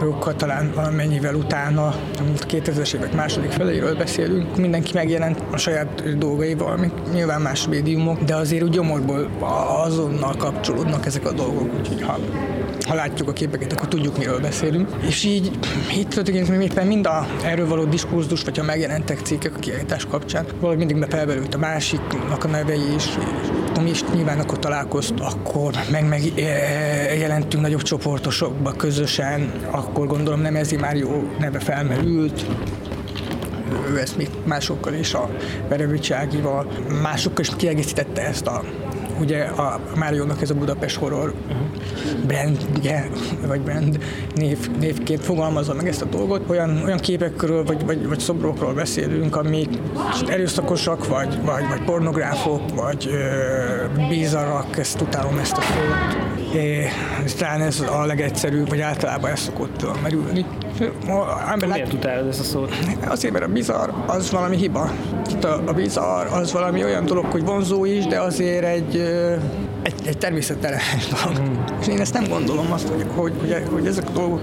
Róka 0.00 0.34
talán 0.34 0.72
valamennyivel 0.74 1.34
utána, 1.34 1.86
a 1.86 2.46
2000-es 2.48 2.94
évek 2.94 3.14
második 3.14 3.50
feleiről 3.50 3.96
beszélünk, 3.96 4.56
mindenki 4.56 4.90
megjelent 4.94 5.42
a 5.50 5.56
saját 5.56 6.18
dolgaival, 6.18 6.72
amik 6.72 6.92
nyilván 7.12 7.40
más 7.40 7.68
médiumok, 7.68 8.22
de 8.22 8.34
azért 8.34 8.62
úgy 8.62 8.70
gyomorból 8.70 9.30
azonnal 9.84 10.34
kapcsolódnak 10.36 11.06
ezek 11.06 11.26
a 11.26 11.32
dolgok, 11.32 11.74
úgyhogy 11.78 12.02
ha 12.02 12.18
ha 12.88 12.94
látjuk 12.94 13.28
a 13.28 13.32
képeket, 13.32 13.72
akkor 13.72 13.88
tudjuk, 13.88 14.18
miről 14.18 14.40
beszélünk. 14.40 14.88
És 15.06 15.24
így 15.24 15.50
itt 15.96 16.08
tulajdonképpen 16.08 16.60
éppen 16.60 16.86
mind 16.86 17.06
a 17.06 17.26
erről 17.44 17.68
való 17.68 17.84
diskurzus, 17.84 18.42
vagy 18.42 18.58
ha 18.58 18.64
megjelentek 18.64 19.18
cikkek 19.18 19.56
a 19.56 19.58
kiállítás 19.58 20.06
kapcsán, 20.06 20.46
valahogy 20.56 20.78
mindig 20.78 20.98
befelberült 20.98 21.54
a 21.54 21.58
másiknak 21.58 22.44
a 22.44 22.48
nevei 22.48 22.94
is, 22.94 23.04
és 23.04 23.80
mi 23.82 23.90
is 23.90 24.04
nyilván 24.14 24.38
akkor 24.38 24.58
találkozt, 24.58 25.14
akkor 25.20 25.74
meg, 25.90 26.08
meg 26.08 26.22
e, 26.36 26.42
jelentünk 27.14 27.62
nagyobb 27.62 27.82
csoportosokba 27.82 28.72
közösen, 28.72 29.52
akkor 29.70 30.06
gondolom 30.06 30.40
nem 30.40 30.56
ez 30.56 30.70
már 30.70 30.96
jó 30.96 31.28
neve 31.38 31.58
felmerült, 31.58 32.46
ő 33.90 33.98
ezt 33.98 34.16
még 34.16 34.28
másokkal 34.44 34.94
is, 34.94 35.14
a 35.14 35.30
Verevicságival, 35.68 36.66
másokkal 37.02 37.40
is 37.40 37.50
kiegészítette 37.56 38.22
ezt 38.22 38.46
a 38.46 38.64
ugye 39.20 39.42
a 39.42 39.80
Máriónak 39.96 40.42
ez 40.42 40.50
a 40.50 40.54
Budapest 40.54 40.96
Horror 40.96 41.34
brandje, 42.26 43.08
vagy 43.46 43.60
brand 43.60 43.98
név, 44.34 44.70
névként 44.78 45.20
fogalmazza 45.20 45.74
meg 45.74 45.88
ezt 45.88 46.02
a 46.02 46.04
dolgot. 46.04 46.50
Olyan, 46.50 46.82
olyan 46.84 46.98
képekről, 46.98 47.64
vagy, 47.64 47.84
vagy, 47.86 48.08
vagy 48.08 48.20
szobrokról 48.20 48.74
beszélünk, 48.74 49.36
amik 49.36 49.68
erőszakosak, 50.28 51.08
vagy, 51.08 51.38
vagy, 51.44 51.68
vagy 51.68 51.84
pornográfok, 51.84 52.74
vagy 52.74 53.08
ö, 53.12 54.08
bizarrak, 54.08 54.78
ezt 54.78 55.00
utálom 55.00 55.38
ezt 55.38 55.56
a 55.56 55.60
szót. 55.60 56.28
É, 56.54 56.86
talán 57.38 57.60
ez 57.60 57.80
a 57.80 58.04
legegyszerűbb, 58.04 58.68
vagy 58.68 58.80
általában 58.80 59.30
ez 59.30 59.40
szokott 59.40 60.02
merülni. 60.02 60.46
Miért 61.66 61.92
utálod 61.92 62.28
ezt 62.28 62.40
a 62.40 62.42
szót? 62.42 62.74
Azért, 63.08 63.32
mert 63.32 63.44
a 63.44 63.48
bizarr 63.48 63.88
az 64.06 64.30
valami 64.30 64.56
hiba. 64.56 64.90
A, 65.42 65.46
a 65.46 65.72
bizarr 65.72 66.26
az 66.26 66.52
valami 66.52 66.84
olyan 66.84 67.04
dolog, 67.04 67.24
hogy 67.24 67.44
vonzó 67.44 67.84
is, 67.84 68.06
de 68.06 68.20
azért 68.20 68.64
egy, 68.64 68.96
egy, 69.82 69.94
egy 70.04 70.18
természettelen 70.18 70.80
dolog. 71.10 71.48
Mm. 71.48 71.54
És 71.80 71.86
én 71.86 72.00
ezt 72.00 72.12
nem 72.12 72.24
gondolom 72.28 72.72
azt, 72.72 72.88
hogy, 72.88 73.04
hogy, 73.14 73.32
hogy, 73.40 73.62
hogy 73.70 73.86
ezek 73.86 74.08
a 74.08 74.12
dolgok 74.12 74.40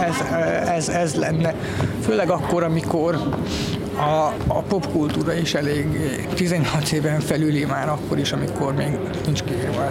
ez, 0.00 0.22
ez, 0.68 0.88
ez 0.88 1.14
lenne. 1.14 1.54
Főleg 2.02 2.30
akkor, 2.30 2.62
amikor 2.62 3.18
a, 3.96 4.34
a 4.46 4.62
popkultúra 4.62 5.32
is 5.32 5.54
elég 5.54 5.86
18 6.34 6.92
éven 6.92 7.20
felüli 7.20 7.64
már 7.64 7.88
akkor 7.88 8.18
is, 8.18 8.32
amikor 8.32 8.74
még 8.74 8.98
nincs 9.24 9.42
kiírva. 9.42 9.90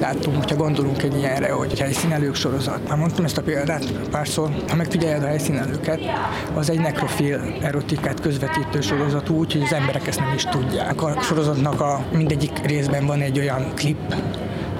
Láttunk, 0.00 0.36
hogyha 0.36 0.56
gondolunk 0.56 1.02
egy 1.02 1.16
ilyenre, 1.16 1.52
hogy 1.52 1.78
helyszínelők 1.78 2.34
sorozat. 2.34 2.88
Már 2.88 2.98
mondtam 2.98 3.24
ezt 3.24 3.38
a 3.38 3.42
példát 3.42 3.92
párszor, 4.10 4.50
ha 4.68 4.76
megfigyeled 4.76 5.22
a 5.22 5.26
helyszínelőket, 5.26 6.00
az 6.54 6.70
egy 6.70 6.80
nekrofil 6.80 7.40
erotikát 7.62 8.20
közvetítő 8.20 8.80
sorozat 8.80 9.28
úgy, 9.28 9.52
hogy 9.52 9.62
az 9.62 9.72
emberek 9.72 10.06
ezt 10.06 10.20
nem 10.20 10.32
is 10.34 10.44
tudják. 10.44 11.02
A 11.02 11.20
sorozatnak 11.20 11.80
a 11.80 12.04
mindegyik 12.12 12.66
részben 12.66 13.06
van 13.06 13.20
egy 13.20 13.38
olyan 13.38 13.72
klip, 13.74 14.14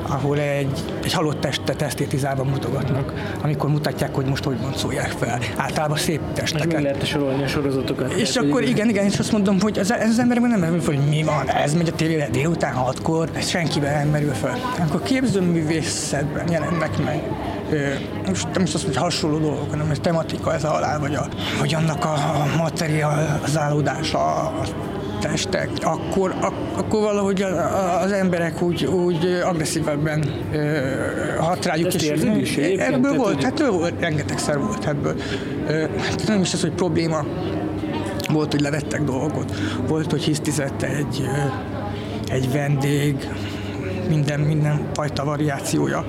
ahol 0.08 0.38
egy, 0.38 0.84
egy 1.04 1.12
halott 1.12 1.40
testet 1.40 1.82
esztétizálva 1.82 2.44
mutogatnak, 2.44 3.12
amikor 3.42 3.70
mutatják, 3.70 4.14
hogy 4.14 4.26
most 4.26 4.44
hogy 4.44 4.56
szólják 4.76 5.10
fel. 5.10 5.38
Általában 5.56 5.96
szép 5.96 6.20
testeket. 6.34 6.72
Meg 6.72 6.82
lehet 6.82 7.06
sorolni 7.06 7.42
a 7.42 7.46
sorozatokat. 7.46 8.12
És 8.12 8.30
tehát, 8.30 8.48
akkor 8.48 8.62
igen, 8.62 8.88
igen, 8.88 9.04
és 9.04 9.18
azt 9.18 9.32
mondom, 9.32 9.60
hogy 9.60 9.78
ez, 9.78 9.90
ez 9.90 10.08
az 10.08 10.18
emberek 10.18 10.42
nem 10.42 10.60
merül 10.60 10.80
hogy 10.84 10.98
mi 11.08 11.22
van, 11.22 11.50
ez 11.50 11.74
megy 11.74 11.88
a 11.88 11.92
tévére 11.92 12.28
délután 12.28 12.74
hatkor, 12.74 13.30
ez 13.32 13.48
senkiben 13.48 13.92
nem 13.92 14.08
merül 14.08 14.32
fel. 14.32 14.58
Amikor 14.78 15.02
képzőművészetben 15.02 16.50
jelennek 16.50 17.04
meg 17.04 17.22
most 18.26 18.46
nem 18.52 18.62
is 18.62 18.74
azt, 18.74 18.84
hogy 18.84 18.96
hasonló 18.96 19.38
dolgok, 19.38 19.70
hanem 19.70 19.90
ez 19.90 19.98
tematika, 20.02 20.54
ez 20.54 20.64
a 20.64 20.68
halál, 20.68 20.98
vagy, 21.00 21.14
a, 21.14 21.28
vagy 21.58 21.74
annak 21.74 22.04
a, 22.04 22.12
a 22.12 22.46
materializálódása, 22.56 24.18
a 24.18 24.52
testek, 25.20 25.70
akkor, 25.82 26.34
ak, 26.40 26.54
akkor 26.76 27.00
valahogy 27.00 27.42
az 28.02 28.12
emberek 28.12 28.62
úgy, 28.62 28.84
úgy 28.84 29.24
agresszívebben 29.44 30.24
hat 31.38 31.64
rájuk. 31.64 31.94
És 31.94 32.02
is 32.40 32.56
ebből 32.56 33.14
volt, 33.14 33.42
hát 33.42 33.66
volt, 33.66 34.00
rengetegszer 34.00 34.58
volt 34.58 34.86
ebből. 34.86 35.14
Hát 35.98 36.26
nem 36.26 36.40
is 36.40 36.52
az, 36.52 36.60
hogy 36.60 36.72
probléma, 36.72 37.24
volt, 38.32 38.52
hogy 38.52 38.60
levettek 38.60 39.02
dolgot, 39.02 39.52
volt, 39.86 40.10
hogy 40.10 40.22
hisztizett 40.22 40.82
egy, 40.82 41.28
egy 42.28 42.52
vendég, 42.52 43.28
minden, 44.08 44.40
minden 44.40 44.80
fajta 44.92 45.24
variációja. 45.24 46.04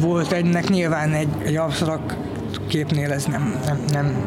Volt 0.00 0.32
egynek 0.32 0.68
nyilván 0.68 1.12
egy, 1.12 1.28
egy 1.44 1.56
absztrakt 1.56 2.16
képnél 2.66 3.12
ez 3.12 3.24
nem, 3.24 3.60
nem, 3.66 3.84
nem, 3.92 4.26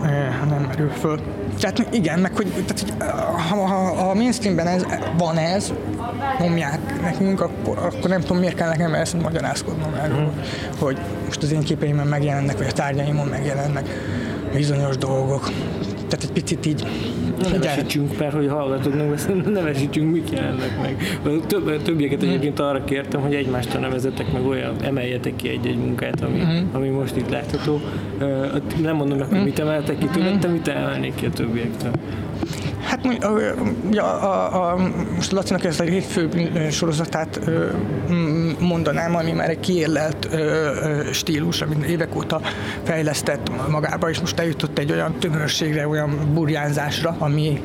nem 0.50 0.62
merül 0.62 0.90
föl. 0.90 1.20
Tehát 1.60 1.88
igen, 1.92 2.20
meg 2.20 2.36
hogy 2.36 2.48
tehát, 2.48 3.04
ha, 3.50 3.56
ha, 3.56 3.76
ha 3.94 4.10
a 4.10 4.14
mainstreamben 4.14 4.68
ez, 4.68 4.86
van 5.18 5.38
ez, 5.38 5.74
nyomják 6.40 7.02
nekünk, 7.02 7.42
akkor, 7.42 7.78
akkor 7.78 8.10
nem 8.10 8.22
tudom, 8.22 8.38
miért 8.38 8.56
kell 8.56 8.70
nekem 8.70 8.94
ezt 8.94 9.22
magyarázkodnom 9.22 9.94
erről, 9.94 10.20
mm. 10.20 10.40
hogy 10.80 10.98
most 11.26 11.44
az 11.44 11.52
én 11.52 11.64
képeimben 11.64 12.08
megjelennek, 12.08 12.58
vagy 12.58 12.68
a 12.68 12.72
tárgyaimon 12.72 13.28
megjelennek 13.28 13.90
bizonyos 14.54 14.98
dolgok 14.98 15.50
tehát 16.12 16.26
egy 16.26 16.32
picit 16.32 16.66
így... 16.66 16.88
Ne 17.42 17.50
nevesítsünk, 17.50 18.18
mert 18.18 18.34
hogy 18.34 18.48
hallgatóknak 18.48 19.46
nevesítsünk, 19.46 20.12
mik 20.16 20.32
jelennek 20.32 20.82
meg. 20.82 21.20
Több, 21.48 21.82
többieket 21.82 22.22
egyébként 22.22 22.60
arra 22.60 22.84
kértem, 22.84 23.22
hogy 23.22 23.34
egymástól 23.34 23.82
nevezetek 23.82 24.32
meg 24.32 24.46
olyan, 24.46 24.76
emeljetek 24.84 25.36
ki 25.36 25.50
egy-egy 25.50 25.78
munkát, 25.78 26.22
ami, 26.22 26.40
mm. 26.40 26.74
ami 26.74 26.90
most 26.90 27.16
itt 27.16 27.30
látható. 27.30 27.80
Nem 28.82 28.96
mondom 28.96 29.18
meg, 29.18 29.28
hogy 29.28 29.44
mit 29.44 29.60
emeltek 29.60 29.98
ki 29.98 30.06
tőled, 30.06 30.40
te 30.40 30.48
mit 30.48 30.68
emelnék 30.68 31.16
ki 31.16 31.26
a 31.26 31.30
többiektől? 31.30 31.92
Hát 32.92 33.20
ja, 33.92 34.04
a, 34.04 34.72
a, 34.72 34.78
most 35.16 35.32
Lacinak 35.32 35.64
ezt 35.64 35.80
a 35.80 35.84
hétfő 35.84 36.30
sorozatát 36.72 37.40
mondanám, 38.60 39.16
ami 39.16 39.32
már 39.32 39.50
egy 39.50 39.60
kiérlelt 39.60 40.11
stílus, 41.12 41.62
amit 41.62 41.86
évek 41.86 42.16
óta 42.16 42.42
fejlesztett 42.84 43.52
magába, 43.70 44.10
és 44.10 44.20
most 44.20 44.40
eljutott 44.40 44.78
egy 44.78 44.92
olyan 44.92 45.16
tömörségre, 45.20 45.88
olyan 45.88 46.32
burjánzásra, 46.34 47.16
ami, 47.20 47.62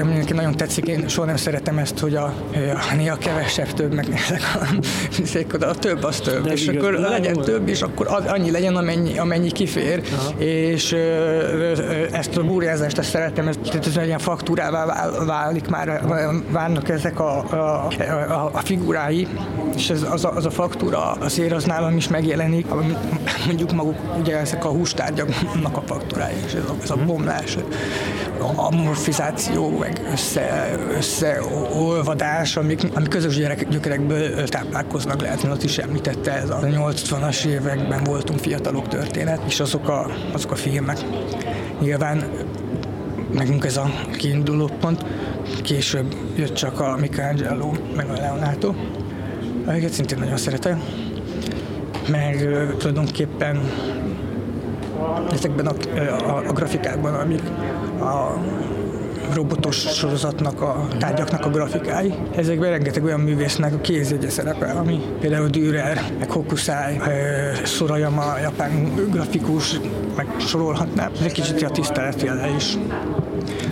ami 0.00 0.24
nagyon 0.28 0.56
tetszik. 0.56 0.86
Én 0.86 1.08
soha 1.08 1.26
nem 1.26 1.36
szeretem 1.36 1.78
ezt, 1.78 1.98
hogy 1.98 2.14
a, 2.14 2.24
a 2.90 2.94
néha 2.96 3.16
kevesebb 3.16 3.72
több, 3.72 3.94
meg 3.94 4.06
a, 5.60 5.64
a 5.64 5.74
több 5.74 6.04
az 6.04 6.20
több, 6.20 6.44
De 6.44 6.52
és 6.52 6.66
igaz, 6.66 6.84
akkor 6.84 6.92
legyen 6.92 7.34
több, 7.34 7.68
és 7.68 7.82
akkor 7.82 8.06
az, 8.10 8.24
annyi 8.26 8.50
legyen, 8.50 8.76
amennyi, 8.76 9.18
amennyi 9.18 9.50
kifér, 9.50 10.02
Aha. 10.16 10.42
és 10.42 10.96
ezt 12.12 12.36
a 12.36 12.44
burjánzást 12.44 12.98
ezt 12.98 13.10
szeretem, 13.10 13.48
ez, 13.48 13.56
ez 13.86 13.96
egy 13.96 14.06
ilyen 14.06 14.18
faktúrá 14.18 14.64
figurává 14.64 15.10
válik 15.26 15.68
már, 15.68 16.02
válnak 16.50 16.88
ezek 16.88 17.20
a, 17.20 17.44
a, 17.50 17.86
a, 18.28 18.50
a 18.52 18.58
figurái, 18.58 19.28
és 19.76 19.90
ez, 19.90 20.02
az, 20.10 20.24
a, 20.24 20.34
az 20.34 20.46
a 20.46 20.50
faktúra 20.50 21.10
azért 21.12 21.52
az 21.52 21.64
nálam 21.64 21.96
is 21.96 22.03
megjelenik, 22.08 22.66
mondjuk 23.46 23.72
maguk 23.72 23.96
ugye 24.18 24.38
ezek 24.38 24.64
a 24.64 24.68
hústárgyaknak 24.68 25.76
a 25.76 25.82
faktúrái, 25.86 26.34
és 26.46 26.52
ez 26.52 26.64
a, 26.68 26.74
ez 26.82 26.90
a 26.90 26.96
bomlás, 26.96 27.56
a 28.54 28.76
morfizáció, 28.76 29.78
meg 29.78 30.00
össze, 30.12 30.76
összeolvadás, 30.96 32.56
amik, 32.56 32.82
amik 32.94 33.08
közös 33.08 33.36
gyerek, 33.36 33.68
gyökerekből 33.68 34.48
táplálkoznak, 34.48 35.20
lehet, 35.20 35.42
azt 35.42 35.64
is 35.64 35.78
említette, 35.78 36.32
ez 36.32 36.50
a 36.50 36.58
80-as 36.58 37.44
években 37.44 38.04
voltunk 38.04 38.38
fiatalok 38.38 38.88
történet, 38.88 39.40
és 39.46 39.60
azok 39.60 39.88
a, 39.88 40.06
azok 40.32 40.50
a 40.50 40.56
filmek. 40.56 40.98
Nyilván 41.80 42.24
nekünk 43.32 43.64
ez 43.64 43.76
a 43.76 43.90
kiinduló 44.16 44.70
pont. 44.80 45.04
Később 45.62 46.14
jött 46.36 46.54
csak 46.54 46.80
a 46.80 46.96
Michelangelo, 47.00 47.72
meg 47.96 48.08
a 48.10 48.12
Leonardo, 48.12 48.74
akiket 49.66 49.92
szintén 49.92 50.18
nagyon 50.18 50.36
szeretem. 50.36 50.82
Meg 52.08 52.48
tulajdonképpen 52.78 53.60
ezekben 55.32 55.66
a, 55.66 55.74
a, 56.28 56.42
a 56.48 56.52
grafikákban, 56.52 57.14
amik 57.14 57.42
a 58.00 58.38
robotos 59.34 59.76
sorozatnak, 59.76 60.60
a 60.60 60.86
tárgyaknak 60.98 61.46
a 61.46 61.50
grafikái. 61.50 62.14
Ezekben 62.36 62.70
rengeteg 62.70 63.04
olyan 63.04 63.20
művésznek 63.20 63.74
a 63.74 63.80
kézjegye 63.80 64.30
szerepel, 64.30 64.76
ami 64.76 65.00
például 65.20 65.48
Dürer, 65.48 66.02
meg 66.18 66.30
Hokusai, 66.30 67.00
Sorayama, 67.64 68.38
japán 68.42 68.94
grafikus, 69.10 69.80
meg 70.16 70.26
sorolhatnám. 70.38 71.10
Ez 71.18 71.24
egy 71.24 71.32
kicsit 71.32 71.62
a 71.62 71.70
tiszteletjele 71.70 72.48
is. 72.56 72.76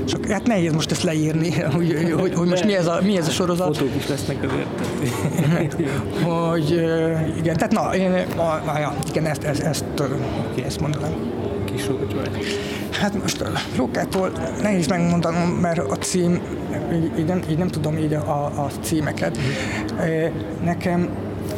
Csak 0.04 0.26
hát 0.26 0.46
nehéz 0.46 0.72
most 0.72 0.90
ezt 0.90 1.02
leírni, 1.02 1.52
hogy, 1.76 2.14
hogy, 2.20 2.34
hogy 2.34 2.48
most 2.48 2.64
mi 2.64 2.74
ez, 2.74 2.86
a, 2.86 3.00
mi 3.02 3.16
ez 3.16 3.28
a 3.28 3.30
sorozat. 3.30 3.76
Fotók 3.76 3.96
is 3.96 4.08
lesznek 4.08 4.36
azért. 4.44 5.74
hogy 6.22 6.70
igen, 7.38 7.56
tehát 7.56 7.72
na, 7.72 7.94
én, 7.94 8.12
a, 8.36 8.40
a, 8.40 8.78
ja, 8.78 8.94
igen, 9.08 9.26
ezt, 9.26 9.42
ezt, 9.44 9.60
ezt, 9.60 9.84
ezt, 10.64 10.80
mondanám. 10.80 11.12
Kis 11.64 11.86
vagy. 11.86 12.16
Hát 12.90 13.22
most 13.22 13.44
Rókától 13.76 14.32
nehéz 14.62 14.86
megmondanom, 14.86 15.48
mert 15.48 15.78
a 15.78 15.96
cím, 15.96 16.40
így, 16.92 17.18
így, 17.18 17.24
nem, 17.24 17.42
így 17.50 17.58
nem 17.58 17.68
tudom 17.68 17.96
így 17.98 18.14
a, 18.14 18.44
a 18.44 18.70
címeket. 18.82 19.38
Nekem 20.64 21.08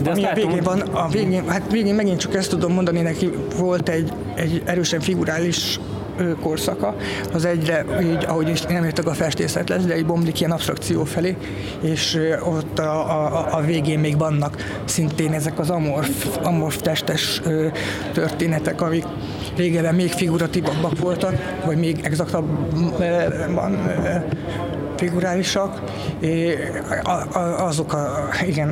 de 0.03 0.11
ami 0.11 0.25
a 0.25 0.35
végén 0.35 0.63
van, 0.63 0.81
a 0.81 1.09
végén, 1.09 1.49
hát 1.49 1.71
végén 1.71 1.95
megint 1.95 2.21
csak 2.21 2.35
ezt 2.35 2.51
tudom 2.51 2.73
mondani, 2.73 3.01
neki 3.01 3.31
volt 3.57 3.89
egy, 3.89 4.13
egy 4.35 4.63
erősen 4.65 5.01
figurális 5.01 5.81
korszaka, 6.43 6.97
az 7.33 7.45
egyre 7.45 7.85
így, 8.03 8.25
ahogy 8.25 8.49
is 8.49 8.63
nem 8.63 8.85
értek 8.85 9.07
a 9.07 9.13
festészet 9.13 9.69
lesz, 9.69 9.83
de 9.83 9.95
egy 9.95 10.07
bomlik 10.07 10.41
ilyen 10.41 10.53
abstrakció 10.53 11.05
felé, 11.05 11.37
és 11.81 12.19
ott 12.45 12.79
a, 12.79 13.23
a, 13.25 13.47
a 13.51 13.61
végén 13.61 13.99
még 13.99 14.19
vannak 14.19 14.81
szintén 14.85 15.33
ezek 15.33 15.59
az 15.59 15.71
amorf, 15.71 16.39
amorf 16.43 16.77
testes 16.77 17.43
történetek, 18.13 18.81
amik 18.81 19.05
régebben 19.57 19.95
még 19.95 20.11
figuratívabbak 20.11 20.99
voltak, 20.99 21.35
vagy 21.65 21.77
még 21.77 22.01
exaktabban 22.03 23.79
figurálisak, 24.97 25.83
azok, 27.59 27.93
a, 27.93 28.29
igen, 28.47 28.69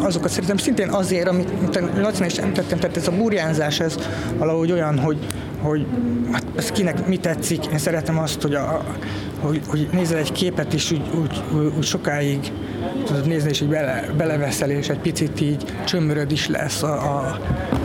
azokat 0.00 0.30
szerintem 0.30 0.56
szintén 0.56 0.88
azért, 0.88 1.28
amit, 1.28 1.50
Laci 1.96 2.24
is 2.24 2.36
említettem, 2.36 2.78
tehát 2.78 2.96
ez 2.96 3.08
a 3.08 3.12
burjánzás, 3.12 3.80
ez 3.80 3.96
valahogy 4.38 4.72
olyan, 4.72 4.98
hogy, 4.98 5.18
hogy 5.64 5.86
hát 6.32 6.44
ez 6.56 6.70
kinek 6.70 7.06
mi 7.06 7.16
tetszik, 7.16 7.66
én 7.66 7.78
szeretem 7.78 8.18
azt, 8.18 8.42
hogy, 8.42 8.54
a, 8.54 8.84
hogy, 9.40 9.60
hogy 9.68 9.88
nézel 9.92 10.18
egy 10.18 10.32
képet, 10.32 10.72
és 10.74 10.90
úgy, 10.90 11.02
úgy, 11.20 11.42
úgy 11.76 11.84
sokáig 11.84 12.52
tudod 13.04 13.26
nézni, 13.26 13.50
és 13.50 13.60
így 13.60 13.68
bele, 13.68 14.04
beleveszel, 14.16 14.70
és 14.70 14.88
egy 14.88 14.98
picit 14.98 15.40
így 15.40 15.64
csömöröd 15.84 16.32
is 16.32 16.48
lesz 16.48 16.82
a, 16.82 16.92
a, 16.92 17.38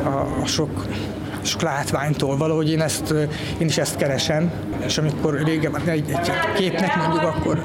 a, 0.04 0.42
a 0.42 0.46
sok 0.46 0.88
sok 1.42 1.62
látványtól. 1.62 2.38
Valahogy 2.38 2.70
én, 2.70 2.82
ezt, 2.82 3.14
én 3.58 3.68
is 3.68 3.78
ezt 3.78 3.96
keresem, 3.96 4.52
és 4.86 4.98
amikor 4.98 5.42
régebben 5.44 5.82
egy, 5.88 6.10
egy 6.10 6.32
képnek 6.56 6.96
mondjuk, 6.96 7.24
akkor, 7.24 7.64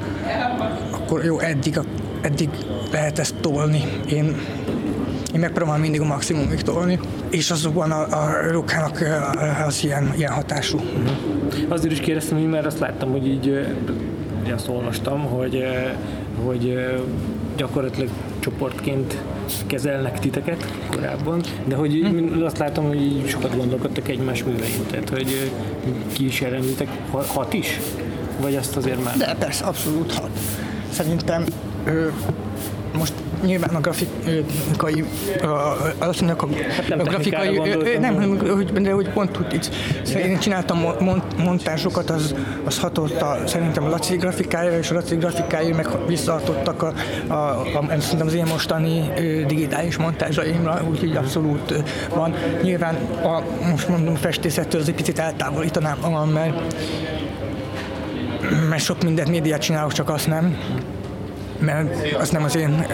akkor 0.91 1.25
jó, 1.25 1.39
eddig, 1.39 1.79
eddig 2.21 2.49
lehet 2.93 3.19
ezt 3.19 3.35
tolni. 3.41 3.83
Én, 4.07 4.37
én 5.35 5.41
megpróbálom 5.41 5.81
mindig 5.81 6.01
a 6.01 6.05
maximumig 6.05 6.63
tolni, 6.63 6.99
és 7.31 7.51
azokban 7.51 7.91
a, 7.91 8.23
a 8.23 8.51
rukának 8.51 9.05
az 9.67 9.85
ilyen, 9.85 10.13
ilyen 10.17 10.33
hatású. 10.33 10.79
Uh-huh. 10.79 11.11
Azért 11.69 11.93
is 11.93 12.01
kérdeztem, 12.01 12.39
mert 12.39 12.67
azt 12.67 12.79
láttam, 12.79 13.11
hogy 13.11 13.27
így 13.27 13.67
azt 14.55 14.69
olvastam, 14.69 15.21
hogy, 15.21 15.65
hogy 16.45 16.79
gyakorlatilag 17.57 18.09
csoportként 18.39 19.17
kezelnek 19.67 20.19
titeket 20.19 20.73
korábban, 20.91 21.41
de 21.65 21.75
hogy 21.75 21.93
hm. 21.93 22.43
azt 22.43 22.59
látom, 22.59 22.87
hogy 22.87 23.23
sokat 23.27 23.57
gondolkodtak 23.57 24.09
egymás 24.09 24.45
művein, 24.45 24.87
tehát 24.91 25.09
hogy 25.09 25.51
ki 26.13 26.27
is 26.27 26.41
jelenlitek, 26.41 26.89
hat 27.27 27.53
is? 27.53 27.81
Vagy 28.41 28.57
azt 28.57 28.77
azért 28.77 29.05
már? 29.05 29.17
De 29.17 29.37
persze, 29.39 29.65
abszolút 29.65 30.13
hat. 30.13 30.31
Szerintem 30.91 31.45
most 32.99 33.13
nyilván 33.45 33.75
a 33.75 33.81
grafikai, 33.81 35.05
azt 35.99 36.21
mondják, 36.21 36.43
a, 36.43 36.49
hát 36.89 37.01
a 37.01 37.03
grafikai, 37.03 37.61
nem, 38.01 38.39
hogy, 38.39 38.73
de 38.73 38.93
hogy 38.93 39.11
pont 39.11 39.39
úgy 39.39 39.55
így, 39.55 39.69
én 40.17 40.39
csináltam 40.39 40.85
montázsokat, 41.39 42.11
az, 42.11 42.35
az 42.65 42.79
hatott 42.79 43.21
a, 43.21 43.39
szerintem 43.47 43.85
a 43.85 43.89
Laci 43.89 44.17
grafikája, 44.17 44.79
és 44.79 44.91
a 44.91 44.95
Laci 44.95 45.17
grafikája 45.17 45.75
meg 45.75 45.89
visszahatottak 46.07 46.83
a, 46.83 46.93
a, 47.27 47.35
a, 47.35 47.85
szerintem 47.99 48.27
az 48.27 48.35
én 48.35 48.47
mostani 48.47 49.13
digitális 49.47 49.97
montázsaimra, 49.97 50.83
úgyhogy 50.91 51.17
abszolút 51.17 51.83
van. 52.15 52.35
Nyilván 52.63 52.95
a, 53.23 53.43
most 53.71 53.89
mondom, 53.89 54.15
festészettől 54.15 54.81
az 54.81 54.89
egy 54.89 54.95
picit 54.95 55.19
eltávolítanám 55.19 55.99
magam, 56.03 56.31
mert 56.31 56.75
mert 58.69 58.83
sok 58.83 59.03
mindent 59.03 59.29
médiát 59.29 59.61
csinálok, 59.61 59.93
csak 59.93 60.09
azt 60.09 60.27
nem 60.27 60.57
mert 61.65 62.17
az 62.19 62.31
nem 62.31 62.45
az 62.45 62.57
én, 62.57 62.87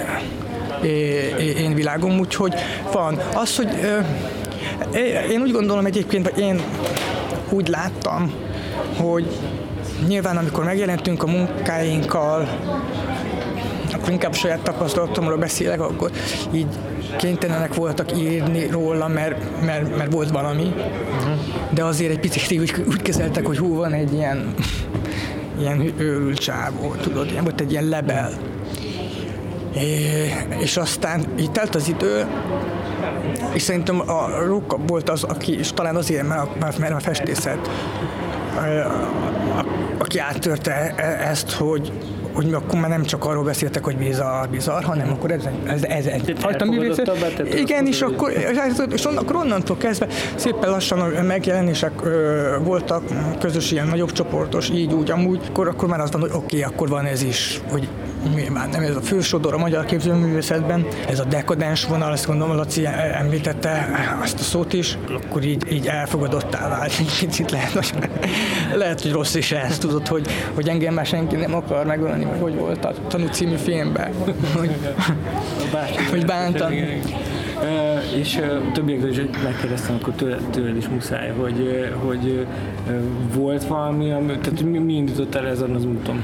én 1.58 1.74
világom, 1.74 2.18
úgyhogy 2.18 2.54
van. 2.92 3.18
Az, 3.34 3.56
hogy 3.56 3.68
én 5.30 5.40
úgy 5.40 5.52
gondolom 5.52 5.86
egyébként, 5.86 6.30
vagy 6.30 6.40
én 6.40 6.60
úgy 7.48 7.68
láttam, 7.68 8.32
hogy 8.96 9.26
nyilván 10.06 10.36
amikor 10.36 10.64
megjelentünk 10.64 11.22
a 11.22 11.26
munkáinkkal, 11.26 12.48
akkor 13.92 14.10
inkább 14.10 14.34
saját 14.34 14.60
tapasztalatomról 14.60 15.36
beszélek, 15.36 15.80
akkor 15.80 16.10
így 16.52 16.66
kénytelenek 17.18 17.74
voltak 17.74 18.18
írni 18.18 18.66
róla, 18.66 19.08
mert, 19.08 19.64
mert, 19.64 19.96
mert 19.96 20.12
volt 20.12 20.30
valami, 20.30 20.62
uh-huh. 20.62 21.34
de 21.70 21.84
azért 21.84 22.10
egy 22.10 22.20
picit 22.20 22.60
úgy, 22.60 22.84
úgy 22.88 23.02
kezeltek, 23.02 23.46
hogy 23.46 23.58
hú, 23.58 23.74
van 23.74 23.92
egy 23.92 24.12
ilyen 24.12 24.54
ilyen 25.60 25.92
őrült 25.98 26.38
csávó, 26.38 26.94
tudod, 26.94 27.30
ilyen 27.30 27.44
volt 27.44 27.60
egy 27.60 27.70
ilyen 27.70 27.84
lebel. 27.84 28.32
És 30.58 30.76
aztán 30.76 31.24
így 31.38 31.50
telt 31.50 31.74
az 31.74 31.88
idő, 31.88 32.26
és 33.52 33.62
szerintem 33.62 34.00
a 34.00 34.44
Róka 34.46 34.76
volt 34.86 35.10
az, 35.10 35.22
aki, 35.22 35.58
és 35.58 35.72
talán 35.72 35.96
azért, 35.96 36.28
mert, 36.28 36.78
mert 36.78 36.94
a 36.94 37.00
festészet, 37.00 37.70
aki 39.98 40.18
áttörte 40.18 40.94
e, 40.96 41.28
ezt, 41.28 41.50
hogy, 41.52 41.92
hogy 42.32 42.52
akkor 42.52 42.80
már 42.80 42.90
nem 42.90 43.02
csak 43.02 43.24
arról 43.24 43.44
beszéltek, 43.44 43.84
hogy 43.84 43.96
bizarr, 43.96 44.48
bizarr, 44.48 44.82
hanem 44.82 45.12
akkor 45.12 45.30
ez, 45.30 45.48
ez, 45.66 45.82
ez 45.82 46.06
egy 46.06 46.36
fajta 46.38 46.64
művészet. 46.64 47.42
Igen, 47.54 47.86
és 47.86 48.02
akkor, 48.02 48.32
és 48.92 49.04
akkor 49.04 49.36
onnantól 49.36 49.76
kezdve 49.76 50.06
szépen 50.34 50.70
lassan 50.70 50.98
megjelenések 51.24 52.04
ö, 52.04 52.56
voltak, 52.62 53.02
közös 53.38 53.70
ilyen 53.70 53.86
nagyobb 53.86 54.12
csoportos, 54.12 54.70
így 54.70 54.92
úgy, 54.92 55.10
amúgy, 55.10 55.40
akkor, 55.48 55.68
akkor 55.68 55.88
már 55.88 56.00
az 56.00 56.12
van, 56.12 56.20
hogy 56.20 56.30
oké, 56.34 56.44
okay, 56.44 56.62
akkor 56.62 56.88
van 56.88 57.04
ez 57.04 57.22
is, 57.22 57.60
hogy 57.70 57.88
nyilván 58.34 58.68
nem 58.68 58.82
ez 58.82 58.96
a 58.96 59.00
fősodor 59.00 59.54
a 59.54 59.58
magyar 59.58 59.84
képzőművészetben, 59.84 60.86
ez 61.08 61.18
a 61.18 61.24
dekadens 61.24 61.86
vonal, 61.86 62.12
ezt 62.12 62.26
gondolom 62.26 62.56
Laci 62.56 62.86
említette 63.12 63.88
azt 64.22 64.40
a 64.40 64.42
szót 64.42 64.72
is, 64.72 64.98
akkor 65.22 65.44
így, 65.44 65.72
így 65.72 65.86
elfogadottá 65.86 66.68
vált. 66.68 66.92
Kicsit 67.18 67.50
lehet, 67.50 67.72
hogy, 67.72 67.92
lehet, 68.74 69.00
hogy 69.00 69.12
rossz 69.12 69.34
is 69.34 69.52
ez, 69.52 69.78
tudod, 69.78 70.08
hogy, 70.08 70.26
hogy 70.54 70.68
engem 70.68 70.94
már 70.94 71.06
senki 71.06 71.36
nem 71.36 71.54
akar 71.54 71.86
megölni, 71.86 72.24
vagy 72.24 72.38
hogy 72.40 72.54
volt 72.54 72.84
a 72.84 72.92
tanú 73.08 73.26
című 73.26 73.56
filmben, 73.56 74.12
hogy, 74.56 74.70
hogy 76.10 76.26
bántam. 76.26 76.72
Uh, 76.72 78.18
és 78.18 78.36
uh, 78.36 78.72
többiekről 78.72 79.10
is 79.10 79.20
megkérdeztem, 79.42 79.94
akkor 80.00 80.12
tőled, 80.12 80.40
tőled 80.50 80.76
is 80.76 80.88
muszáj, 80.88 81.32
hogy, 81.38 81.90
hogy 82.04 82.46
uh, 82.86 83.00
volt 83.34 83.64
valami, 83.64 84.10
ami, 84.10 84.26
tehát 84.26 84.62
mi, 84.62 84.78
mi 84.78 84.92
indított 84.92 85.34
el 85.34 85.46
ezen 85.46 85.74
az 85.74 85.84
úton? 85.84 86.22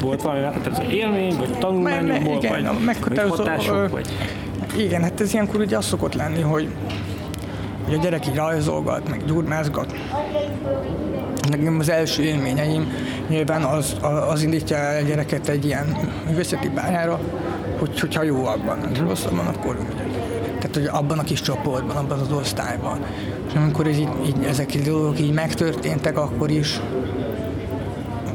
Volt 0.00 0.22
valami 0.22 0.40
meghatározó 0.40 0.82
élmény, 0.90 1.36
vagy 1.36 1.58
tanulmányokból, 1.58 2.36
igen, 2.36 2.62
vagy, 2.62 2.84
meghatározó, 2.84 3.36
vagy 3.36 3.46
hatások, 3.46 3.90
vagy... 3.90 4.08
Igen, 4.76 5.02
hát 5.02 5.20
ez 5.20 5.32
ilyenkor 5.32 5.60
ugye 5.60 5.76
az 5.76 5.84
szokott 5.84 6.14
lenni, 6.14 6.40
hogy, 6.40 6.68
hogy 7.84 7.94
a 7.94 8.00
gyerek 8.02 8.26
így 8.26 8.34
rajzolgat, 8.34 9.08
meg 9.08 9.24
gyurmázgat. 9.26 9.94
Nekem 11.48 11.78
az 11.78 11.90
első 11.90 12.22
élményeim 12.22 12.92
nyilván 13.28 13.62
az, 13.62 13.96
az 14.28 14.42
indítja 14.42 14.88
a 14.88 15.00
gyereket 15.00 15.48
egy 15.48 15.64
ilyen 15.64 15.96
művészeti 16.26 16.68
pályára, 16.68 17.20
hogy, 17.78 18.00
hogyha 18.00 18.22
jó 18.22 18.46
abban, 18.46 18.78
rosszabban, 19.06 19.46
akkor 19.46 19.76
tehát 20.58 20.74
hogy 20.74 21.00
abban 21.02 21.18
a 21.18 21.22
kis 21.22 21.40
csoportban, 21.40 21.96
abban 21.96 22.18
az 22.18 22.32
osztályban. 22.32 22.98
És 23.48 23.54
amikor 23.54 23.86
ez 23.86 23.98
így, 23.98 24.08
így, 24.26 24.44
ezek 24.48 24.70
a 24.74 24.84
dolgok 24.84 25.20
így 25.20 25.32
megtörténtek, 25.32 26.18
akkor 26.18 26.50
is 26.50 26.80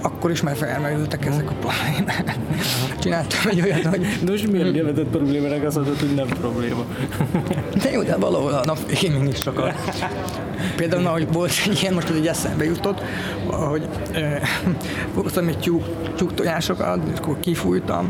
akkor 0.03 0.31
is 0.31 0.41
már 0.41 0.55
felmerültek 0.55 1.25
ezek 1.25 1.49
a 1.49 1.53
problémák. 1.53 2.35
Csináltam 2.99 3.39
egy 3.49 3.61
olyat, 3.61 3.85
hogy... 3.85 4.01
De 4.23 4.31
most 4.31 4.51
miért 4.51 4.75
nevetett 4.75 5.07
problémának 5.07 5.63
azt 5.63 5.75
mondod, 5.75 5.99
hogy 5.99 6.15
nem 6.15 6.27
probléma? 6.27 6.85
De 7.83 7.91
jó, 7.91 8.01
de 8.01 8.15
valahol 8.17 8.53
a 8.53 8.65
nap 8.65 8.89
végén 8.89 9.31
csak 9.31 9.59
a... 9.59 9.73
Például, 10.75 11.03
hogy 11.03 11.27
volt 11.31 11.51
egy 11.67 11.81
ilyen, 11.81 11.93
most 11.93 12.09
egy 12.09 12.27
eszembe 12.27 12.63
jutott, 12.63 13.01
hogy 13.47 13.87
eh, 14.11 14.41
fogtam 15.13 15.47
egy 15.47 15.59
tyúk, 15.59 15.83
tyúk 16.15 16.33
tojásokat, 16.33 16.99
és 17.13 17.17
akkor 17.19 17.39
kifújtam, 17.39 18.09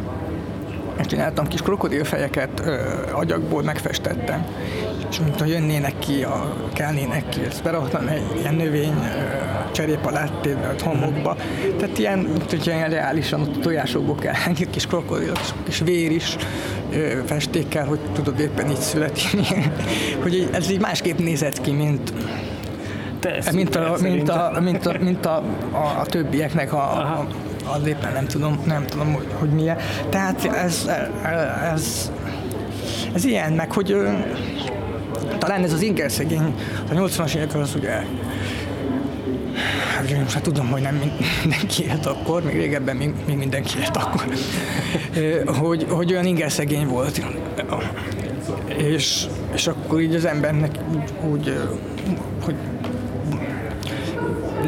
és 1.00 1.06
csináltam 1.06 1.48
kis 1.48 1.62
krokodilfejeket 1.62 2.62
ö, 2.66 2.76
agyagból, 3.12 3.64
megfestettem. 3.64 4.46
És 5.10 5.20
mintha 5.20 5.46
jönnének 5.46 6.00
ki, 6.00 6.24
a, 6.24 6.54
kelnének 6.74 7.30
ki, 7.30 7.42
ezt 7.46 7.64
beraktam 7.64 8.08
egy 8.08 8.24
ilyen 8.40 8.56
növény 8.56 8.94
ö, 8.94 9.53
cserép 9.74 10.06
alá 10.06 10.30
homokba. 10.84 11.36
Tehát 11.78 11.98
ilyen, 11.98 12.20
mint 12.20 12.50
hogy 12.50 12.68
ilyen 12.68 12.90
reálisan 12.90 13.42
ott 13.42 13.56
a 13.56 13.60
tojásokból 13.60 14.16
kell 14.16 14.34
egy 14.48 14.68
kis 14.70 14.88
krokodil, 14.88 15.32
kis 15.64 15.80
vér 15.80 16.12
is 16.12 16.36
festékkel, 17.26 17.86
hogy 17.86 18.00
tudod 18.14 18.40
éppen 18.40 18.70
így 18.70 18.80
születni. 18.80 19.42
hogy 20.24 20.50
ez 20.52 20.72
így 20.72 20.80
másképp 20.80 21.18
nézett 21.18 21.62
ki, 21.62 21.72
mint 21.72 22.14
mint 23.54 23.76
a, 23.76 23.98
mint 24.02 24.30
a, 24.30 24.60
mint 24.62 24.86
a, 24.86 24.96
mint 25.00 25.26
a, 25.26 25.44
a, 25.72 26.00
a 26.00 26.06
többieknek 26.06 26.74
a, 26.74 26.78
a, 26.78 27.28
az 27.66 27.88
éppen 27.88 28.14
nem 28.14 28.26
tudom, 28.26 28.60
nem 28.66 28.86
tudom, 28.86 29.14
hogy, 29.14 29.28
hogy 29.40 29.50
milyen. 29.50 29.78
Tehát 30.10 30.46
ez, 30.46 30.90
ez, 31.74 32.12
ez 33.14 33.26
ilyen, 33.26 33.52
meg 33.52 33.72
hogy 33.72 33.96
talán 35.38 35.64
ez 35.64 35.74
az 35.74 35.82
ingerszegény, 35.82 36.56
a 36.90 36.94
80-as 36.94 37.36
évekről 37.36 37.62
az 37.62 37.76
ugye 37.76 38.02
most 40.12 40.34
hát 40.34 40.44
tudom, 40.44 40.68
hogy 40.68 40.82
nem 40.82 41.02
mindenki 41.42 41.84
élt 41.84 42.06
akkor, 42.06 42.44
még 42.44 42.56
régebben 42.56 42.96
még, 42.96 43.14
még 43.28 43.38
mindenki 43.38 43.80
élt 43.80 43.98
akkor, 43.98 44.26
hogy, 45.46 45.86
hogy 45.90 46.12
olyan 46.12 46.26
ingerszegény 46.26 46.88
volt. 46.88 47.22
És, 48.78 49.26
és 49.54 49.68
akkor 49.68 50.02
így 50.02 50.16
az 50.16 50.26
embernek 50.26 50.72
úgy, 50.94 51.32
úgy 51.32 51.58
hogy 52.44 52.56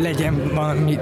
legyen 0.01 0.51
valami 0.53 0.99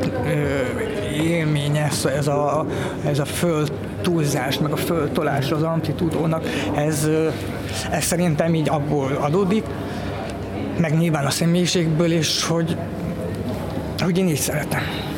élmény 1.22 1.78
ez, 1.78 2.06
ez 2.06 2.28
a, 2.28 2.66
ez 3.06 3.20
a 3.20 3.26
föld 3.26 3.72
túlzás, 4.02 4.60
meg 4.60 4.72
a 4.72 4.76
föltolás 4.76 5.52
az 5.52 5.64
amplitúdónak, 5.64 6.44
ez, 6.76 7.10
ez 7.92 8.04
szerintem 8.04 8.54
így 8.54 8.70
abból 8.70 9.12
adódik, 9.22 9.64
meg 10.78 10.98
nyilván 10.98 11.26
a 11.26 11.30
személyiségből 11.30 12.12
is, 12.12 12.44
hogy, 12.44 12.78
hogy 14.02 14.18
én 14.18 14.28
így 14.28 14.40
szeretem. 14.40 15.13